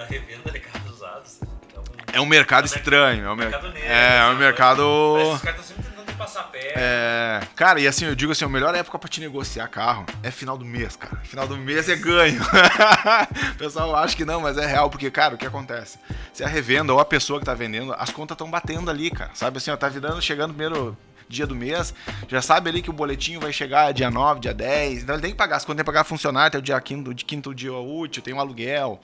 [0.00, 1.40] da revenda de carros usados.
[1.74, 1.84] É um,
[2.14, 3.88] É um mercado É estranho, é um, mer- mercado negro.
[3.88, 4.82] é, é um assim, mercado.
[5.14, 6.72] Parece que os caras estão sempre tentando te passar perto.
[6.76, 10.30] É, cara, e assim, eu digo assim, a melhor época pra te negociar carro é
[10.30, 11.16] final do mês, cara.
[11.24, 12.40] Final do mês é ganho.
[13.52, 15.98] o pessoal acha que não, mas é real, porque, cara, o que acontece?
[16.32, 19.30] Se a revenda ou a pessoa que tá vendendo, as contas estão batendo ali, cara.
[19.34, 20.96] Sabe assim, ó, tá virando, chegando primeiro
[21.28, 21.94] dia do mês,
[22.26, 25.30] já sabe ali que o boletinho vai chegar dia 9, dia 10, então ele tem
[25.30, 27.72] que pagar as contas, tem que pagar funcionário até o dia quinto, de quinto dia
[27.72, 29.00] útil, tem um aluguel.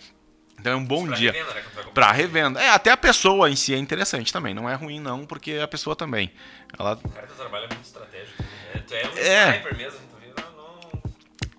[0.58, 1.32] Então é um bom Pra dia.
[1.32, 1.62] revenda, né.
[1.94, 2.60] Pra revenda.
[2.62, 4.52] É, até a pessoa em si é interessante também.
[4.54, 6.30] Não é ruim, não, porque a pessoa também.
[6.78, 8.42] Ela O cara que trabalha muito estratégico.
[8.42, 8.82] né?
[8.86, 9.50] Tu é um É.
[9.56, 11.02] sniper mesmo, tu vira, não...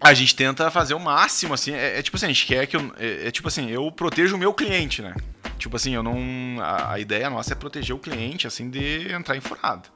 [0.01, 1.73] A gente tenta fazer o máximo, assim.
[1.73, 2.93] É, é tipo assim, a gente quer que eu.
[2.99, 5.15] É, é tipo assim, eu protejo o meu cliente, né?
[5.57, 6.17] Tipo assim, eu não.
[6.61, 9.89] A, a ideia nossa é proteger o cliente, assim, de entrar em furado.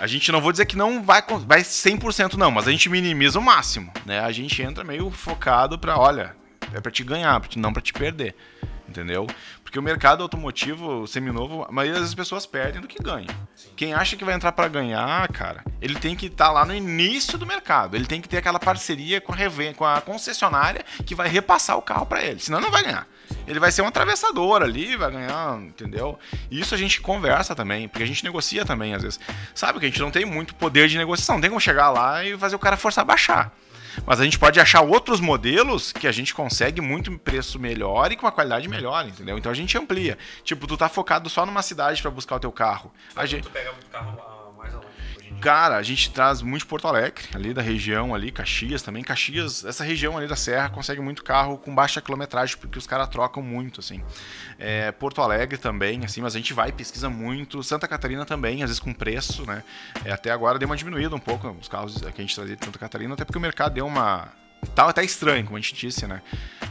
[0.00, 3.38] A gente não vou dizer que não vai, vai 100% não, mas a gente minimiza
[3.38, 4.18] o máximo, né?
[4.20, 6.34] A gente entra meio focado pra, olha,
[6.72, 8.34] é pra te ganhar, não pra te perder,
[8.88, 9.26] entendeu?
[9.62, 13.34] Porque o mercado automotivo seminovo, a maioria das pessoas perdem do que ganham.
[13.74, 17.36] Quem acha que vai entrar pra ganhar, cara, ele tem que estar lá no início
[17.36, 17.96] do mercado.
[17.96, 21.82] Ele tem que ter aquela parceria com a, com a concessionária que vai repassar o
[21.82, 22.38] carro pra ele.
[22.38, 23.06] Senão não vai ganhar.
[23.46, 26.18] Ele vai ser um atravessador ali, vai ganhar, entendeu?
[26.50, 29.20] E isso a gente conversa também, porque a gente negocia também às vezes.
[29.54, 31.34] Sabe que a gente não tem muito poder de negociação.
[31.34, 33.52] Não tem como chegar lá e fazer o cara forçar a baixar.
[34.06, 38.16] Mas a gente pode achar outros modelos que a gente consegue muito preço melhor e
[38.16, 39.38] com uma qualidade melhor, entendeu?
[39.38, 40.18] Então a gente amplia.
[40.42, 42.92] Tipo, tu tá focado só numa cidade pra buscar o teu carro.
[43.14, 44.33] A gente, Tu pega muito carro ah,
[45.44, 49.04] Cara, a gente traz muito Porto Alegre, ali da região ali, Caxias também.
[49.04, 53.08] Caxias, essa região ali da Serra consegue muito carro com baixa quilometragem, porque os caras
[53.08, 54.02] trocam muito, assim.
[54.58, 57.62] É, Porto Alegre também, assim, mas a gente vai pesquisa muito.
[57.62, 59.62] Santa Catarina também, às vezes com preço, né?
[60.02, 62.64] É, até agora deu uma diminuída um pouco os carros que a gente trazia de
[62.64, 64.28] Santa Catarina, até porque o mercado deu uma.
[64.74, 66.22] Tá até estranho, como a gente disse, né?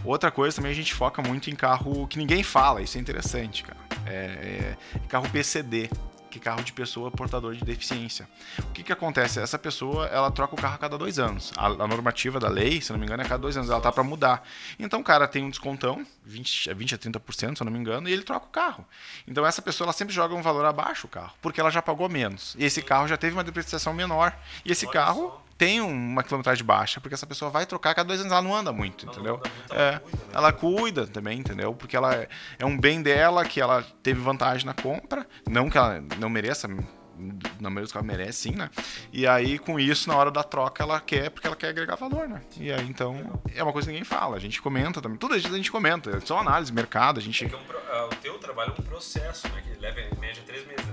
[0.04, 3.62] Outra coisa também a gente foca muito em carro que ninguém fala, isso é interessante,
[3.62, 3.78] cara.
[4.08, 5.92] É, é carro PCD,
[6.34, 8.28] que é carro de pessoa portador de deficiência.
[8.60, 9.40] O que que acontece?
[9.40, 11.54] Essa pessoa, ela troca o carro a cada dois anos.
[11.56, 13.70] A, a normativa da lei, se eu não me engano, é a cada dois anos.
[13.70, 14.48] Ela tá para mudar.
[14.80, 17.78] Então o cara tem um descontão, 20, a 20 a 30%, se eu não me
[17.78, 18.86] engano, e ele troca o carro.
[19.28, 22.10] Então essa pessoa, ela sempre joga um valor abaixo o carro, porque ela já pagou
[22.10, 22.56] menos.
[22.58, 24.36] E esse carro já teve uma depreciação menor.
[24.66, 25.43] E esse Olha carro só.
[25.58, 28.72] Tem uma quilometragem baixa, porque essa pessoa vai trocar cada dois anos, ela não anda
[28.72, 29.36] muito, Ela entendeu?
[29.36, 30.02] anda muito, é,
[30.34, 31.74] ela cuida, ela também, entendeu?
[31.74, 32.28] Porque ela é,
[32.60, 36.68] é um bem dela, que ela teve vantagem na compra, não que ela não mereça,
[36.68, 38.70] na maioria dos casos merece sim, né?
[39.12, 42.28] E aí, com isso, na hora da troca, ela quer, porque ela quer agregar valor,
[42.28, 42.42] né?
[42.58, 45.48] E aí, então, é uma coisa que ninguém fala, a gente comenta também, tudo isso
[45.48, 47.46] a gente comenta, é só análise, mercado, a gente...
[47.46, 49.62] É que é um pro- ah, o teu trabalho é um processo, né?
[49.62, 50.93] Que leva em média três meses né.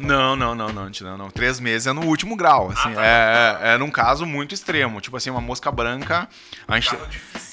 [0.00, 1.30] Não, não, não, não, não, não.
[1.30, 2.92] Três meses é no último grau, assim.
[2.94, 3.04] tá.
[3.04, 5.00] é, é, é num caso muito extremo.
[5.00, 6.28] Tipo assim, uma mosca branca.
[6.66, 6.96] A gente,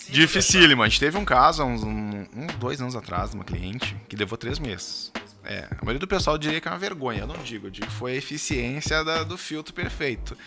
[0.09, 0.83] dificílimo.
[0.83, 3.95] A gente teve um caso há uns, um- uns dois anos atrás, de uma cliente,
[4.07, 5.11] que levou três meses.
[5.43, 7.21] É, a maioria do pessoal diria que é uma vergonha.
[7.21, 10.37] Eu não digo, eu digo que foi a eficiência da- do filtro perfeito.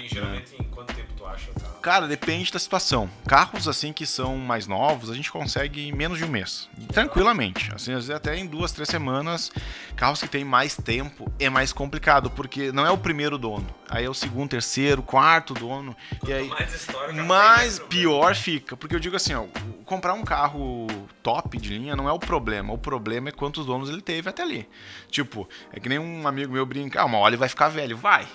[0.00, 1.50] E geralmente em quanto tempo tu acha?
[1.84, 3.10] Cara, depende da situação.
[3.28, 6.66] Carros assim que são mais novos, a gente consegue em menos de um mês.
[6.90, 7.70] Tranquilamente.
[7.74, 9.52] Assim, às vezes até em duas, três semanas.
[9.94, 13.66] Carros que têm mais tempo é mais complicado, porque não é o primeiro dono.
[13.90, 15.94] Aí é o segundo, terceiro, quarto dono.
[16.26, 16.48] e aí.
[16.48, 19.44] mais história, pior fica, porque eu digo assim, ó,
[19.84, 20.86] comprar um carro
[21.22, 24.42] top de linha não é o problema, o problema é quantos donos ele teve até
[24.42, 24.66] ali.
[25.10, 27.94] Tipo, é que nem um amigo meu brinca, ah, uma hora ele vai ficar velho,
[27.94, 28.26] vai.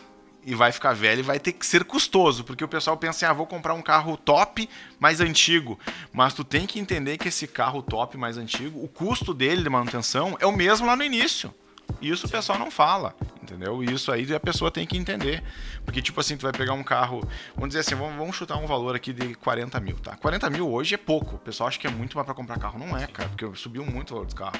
[0.49, 3.25] E vai ficar velho e vai ter que ser custoso, porque o pessoal pensa assim,
[3.25, 4.67] ah, vou comprar um carro top,
[4.99, 5.79] mais antigo.
[6.11, 9.69] Mas tu tem que entender que esse carro top, mais antigo, o custo dele de
[9.69, 11.53] manutenção é o mesmo lá no início.
[12.01, 13.83] Isso o pessoal não fala, entendeu?
[13.83, 15.43] E Isso aí a pessoa tem que entender.
[15.85, 17.21] Porque, tipo assim, tu vai pegar um carro,
[17.55, 20.15] vamos dizer assim, vamos, vamos chutar um valor aqui de 40 mil, tá?
[20.15, 21.35] 40 mil hoje é pouco.
[21.35, 22.79] O pessoal acha que é muito mais pra comprar carro.
[22.79, 24.59] Não é, cara, porque subiu muito o valor dos carros.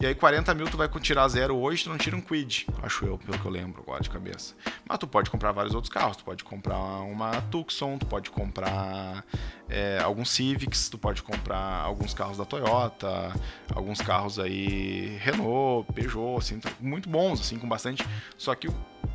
[0.00, 3.06] E aí 40 mil tu vai tirar zero hoje, tu não tira um Quid, acho
[3.06, 4.54] eu, pelo que eu lembro agora de cabeça.
[4.86, 9.24] Mas tu pode comprar vários outros carros, tu pode comprar uma Tucson, tu pode comprar
[9.68, 13.32] é, alguns Civics, tu pode comprar alguns carros da Toyota,
[13.74, 18.04] alguns carros aí Renault, Peugeot, assim, muito bons, assim, com bastante.
[18.36, 18.68] Só que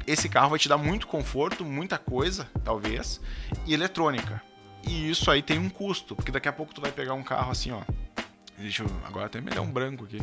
[0.05, 3.21] esse carro vai te dar muito conforto, muita coisa, talvez,
[3.65, 4.41] e eletrônica.
[4.87, 7.51] E isso aí tem um custo, porque daqui a pouco tu vai pegar um carro
[7.51, 7.81] assim, ó.
[8.57, 10.19] Deixa eu, agora até me um branco aqui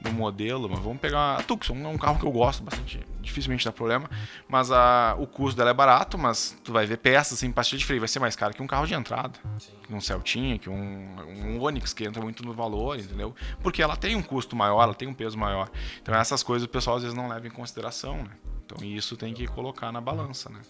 [0.00, 3.64] do modelo, mas vamos pegar a Tucson, é um carro que eu gosto bastante, dificilmente
[3.64, 4.08] dá problema,
[4.46, 7.86] mas a, o custo dela é barato, mas tu vai ver peças assim, pastilha de
[7.86, 9.72] freio vai ser mais caro que um carro de entrada, Sim.
[9.86, 13.34] que um Celtinha, que um, um Onix que entra muito no valor, entendeu?
[13.62, 15.70] Porque ela tem um custo maior, ela tem um peso maior.
[16.02, 18.30] Então essas coisas o pessoal às vezes não leva em consideração, né?
[18.66, 20.60] Então isso tem que colocar na balança, né?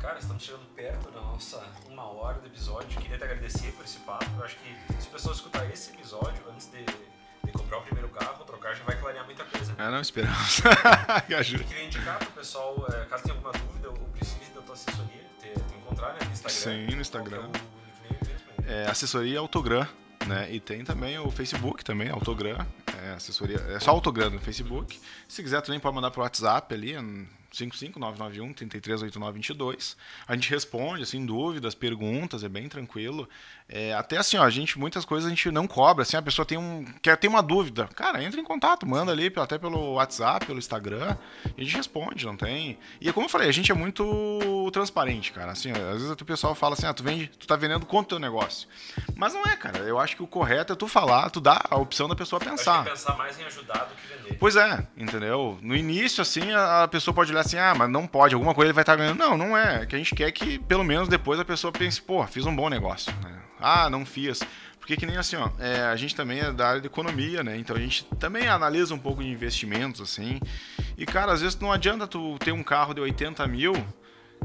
[0.00, 3.00] Cara, estamos chegando perto da nossa uma hora do episódio.
[3.00, 4.26] Queria te agradecer por esse papo.
[4.36, 8.08] Eu acho que se o pessoal escutar esse episódio antes de, de comprar o primeiro
[8.10, 9.72] carro, trocar, já vai clarear muita coisa.
[9.72, 9.86] Né?
[9.86, 10.60] É, não esperamos.
[11.28, 14.74] Eu queria indicar para o pessoal, é, caso tenha alguma dúvida ou precise da tua
[14.74, 16.50] assessoria, te, te encontrar né, no Instagram.
[16.50, 17.50] Sim, no Instagram.
[18.66, 19.86] É, é assessoria Autogram.
[20.26, 20.52] Né?
[20.52, 22.66] E tem também o Facebook também, Autogram,
[23.00, 25.00] é, assessoria, é só Autogram no Facebook.
[25.28, 26.96] Se quiser também pode mandar pro WhatsApp ali,
[27.50, 29.96] 55991 338922.
[30.26, 33.28] A gente responde, assim, dúvidas, perguntas, é bem tranquilo.
[33.68, 36.46] É, até assim, ó, a gente, muitas coisas a gente não cobra, assim, a pessoa
[36.46, 40.46] tem um, quer ter uma dúvida, cara, entra em contato, manda ali, até pelo WhatsApp,
[40.46, 41.16] pelo Instagram,
[41.56, 42.78] e a gente responde, não tem...
[43.00, 46.24] E é como eu falei, a gente é muito transparente, cara, assim, às vezes o
[46.24, 48.68] pessoal fala assim, ah, tu vende, tu tá vendendo quanto teu negócio?
[49.16, 51.76] Mas não é, cara, eu acho que o correto é tu falar, tu dar a
[51.76, 52.84] opção da pessoa pensar.
[52.84, 54.38] Pensar mais em ajudar do que vender.
[54.38, 55.58] Pois é, entendeu?
[55.60, 58.74] No início, assim, a pessoa pode olhar assim, ah, mas não pode, alguma coisa ele
[58.74, 59.18] vai estar tá ganhando.
[59.18, 59.82] Não, não é.
[59.82, 59.86] é.
[59.86, 62.68] Que a gente quer que, pelo menos, depois a pessoa pense, pô, fiz um bom
[62.68, 63.12] negócio.
[63.22, 63.36] Né?
[63.60, 64.40] Ah, não fiz.
[64.78, 67.56] Porque que nem assim, ó, é, a gente também é da área de economia, né?
[67.56, 70.38] Então a gente também analisa um pouco de investimentos, assim.
[70.96, 73.72] E, cara, às vezes não adianta tu ter um carro de 80 mil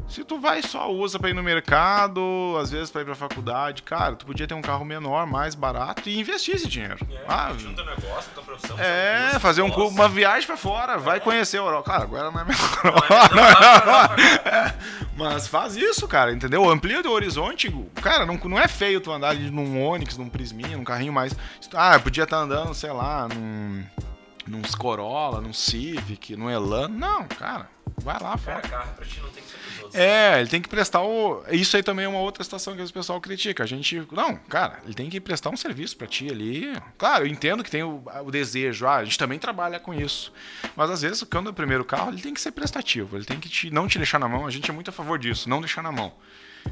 [0.08, 2.20] se tu vai só usa para ir no mercado,
[2.60, 6.08] às vezes para ir para faculdade, cara, tu podia ter um carro menor, mais barato
[6.08, 6.98] e investir esse dinheiro.
[7.10, 8.78] É, ah, junta negócio, tua profissão.
[8.78, 10.98] É, fazer um, uma viagem para fora, é.
[10.98, 11.90] vai conhecer a Europa.
[11.90, 12.82] Cara, agora não é melhor.
[12.84, 14.74] Não, é, é,
[15.16, 16.68] mas faz isso, cara, entendeu?
[16.68, 17.72] Amplia o horizonte.
[17.96, 21.34] Cara, não, não é feio tu andar num Onix, num Prisminha, num carrinho mais.
[21.74, 23.84] Ah, podia estar tá andando, sei lá, num
[24.46, 26.88] num Corolla, num Civic, num Elan.
[26.88, 27.68] Não, cara,
[27.98, 28.60] vai lá, fora.
[28.60, 29.62] carro pra ti não tem que ser
[29.94, 31.42] é, ele tem que prestar o.
[31.50, 33.62] Isso aí também é uma outra situação que o pessoal critica.
[33.62, 34.06] A gente.
[34.10, 36.72] Não, cara, ele tem que prestar um serviço para ti ali.
[36.96, 38.86] Claro, eu entendo que tem o, o, desejo.
[38.86, 40.32] Ah, a gente também trabalha com isso.
[40.74, 43.16] Mas às vezes, quando é o primeiro carro, ele tem que ser prestativo.
[43.16, 44.46] Ele tem que te, não te deixar na mão.
[44.46, 46.12] A gente é muito a favor disso, não deixar na mão.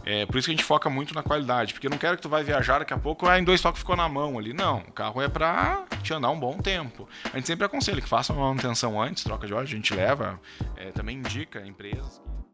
[0.05, 2.23] É, por isso que a gente foca muito na qualidade, porque eu não quero que
[2.23, 4.53] tu vai viajar daqui a pouco, ah, em dois toques ficou na mão ali.
[4.53, 7.09] Não, o carro é para te andar um bom tempo.
[7.33, 10.41] A gente sempre aconselha que faça uma manutenção antes, troca de óleo, a gente leva,
[10.77, 12.21] é, também indica empresas.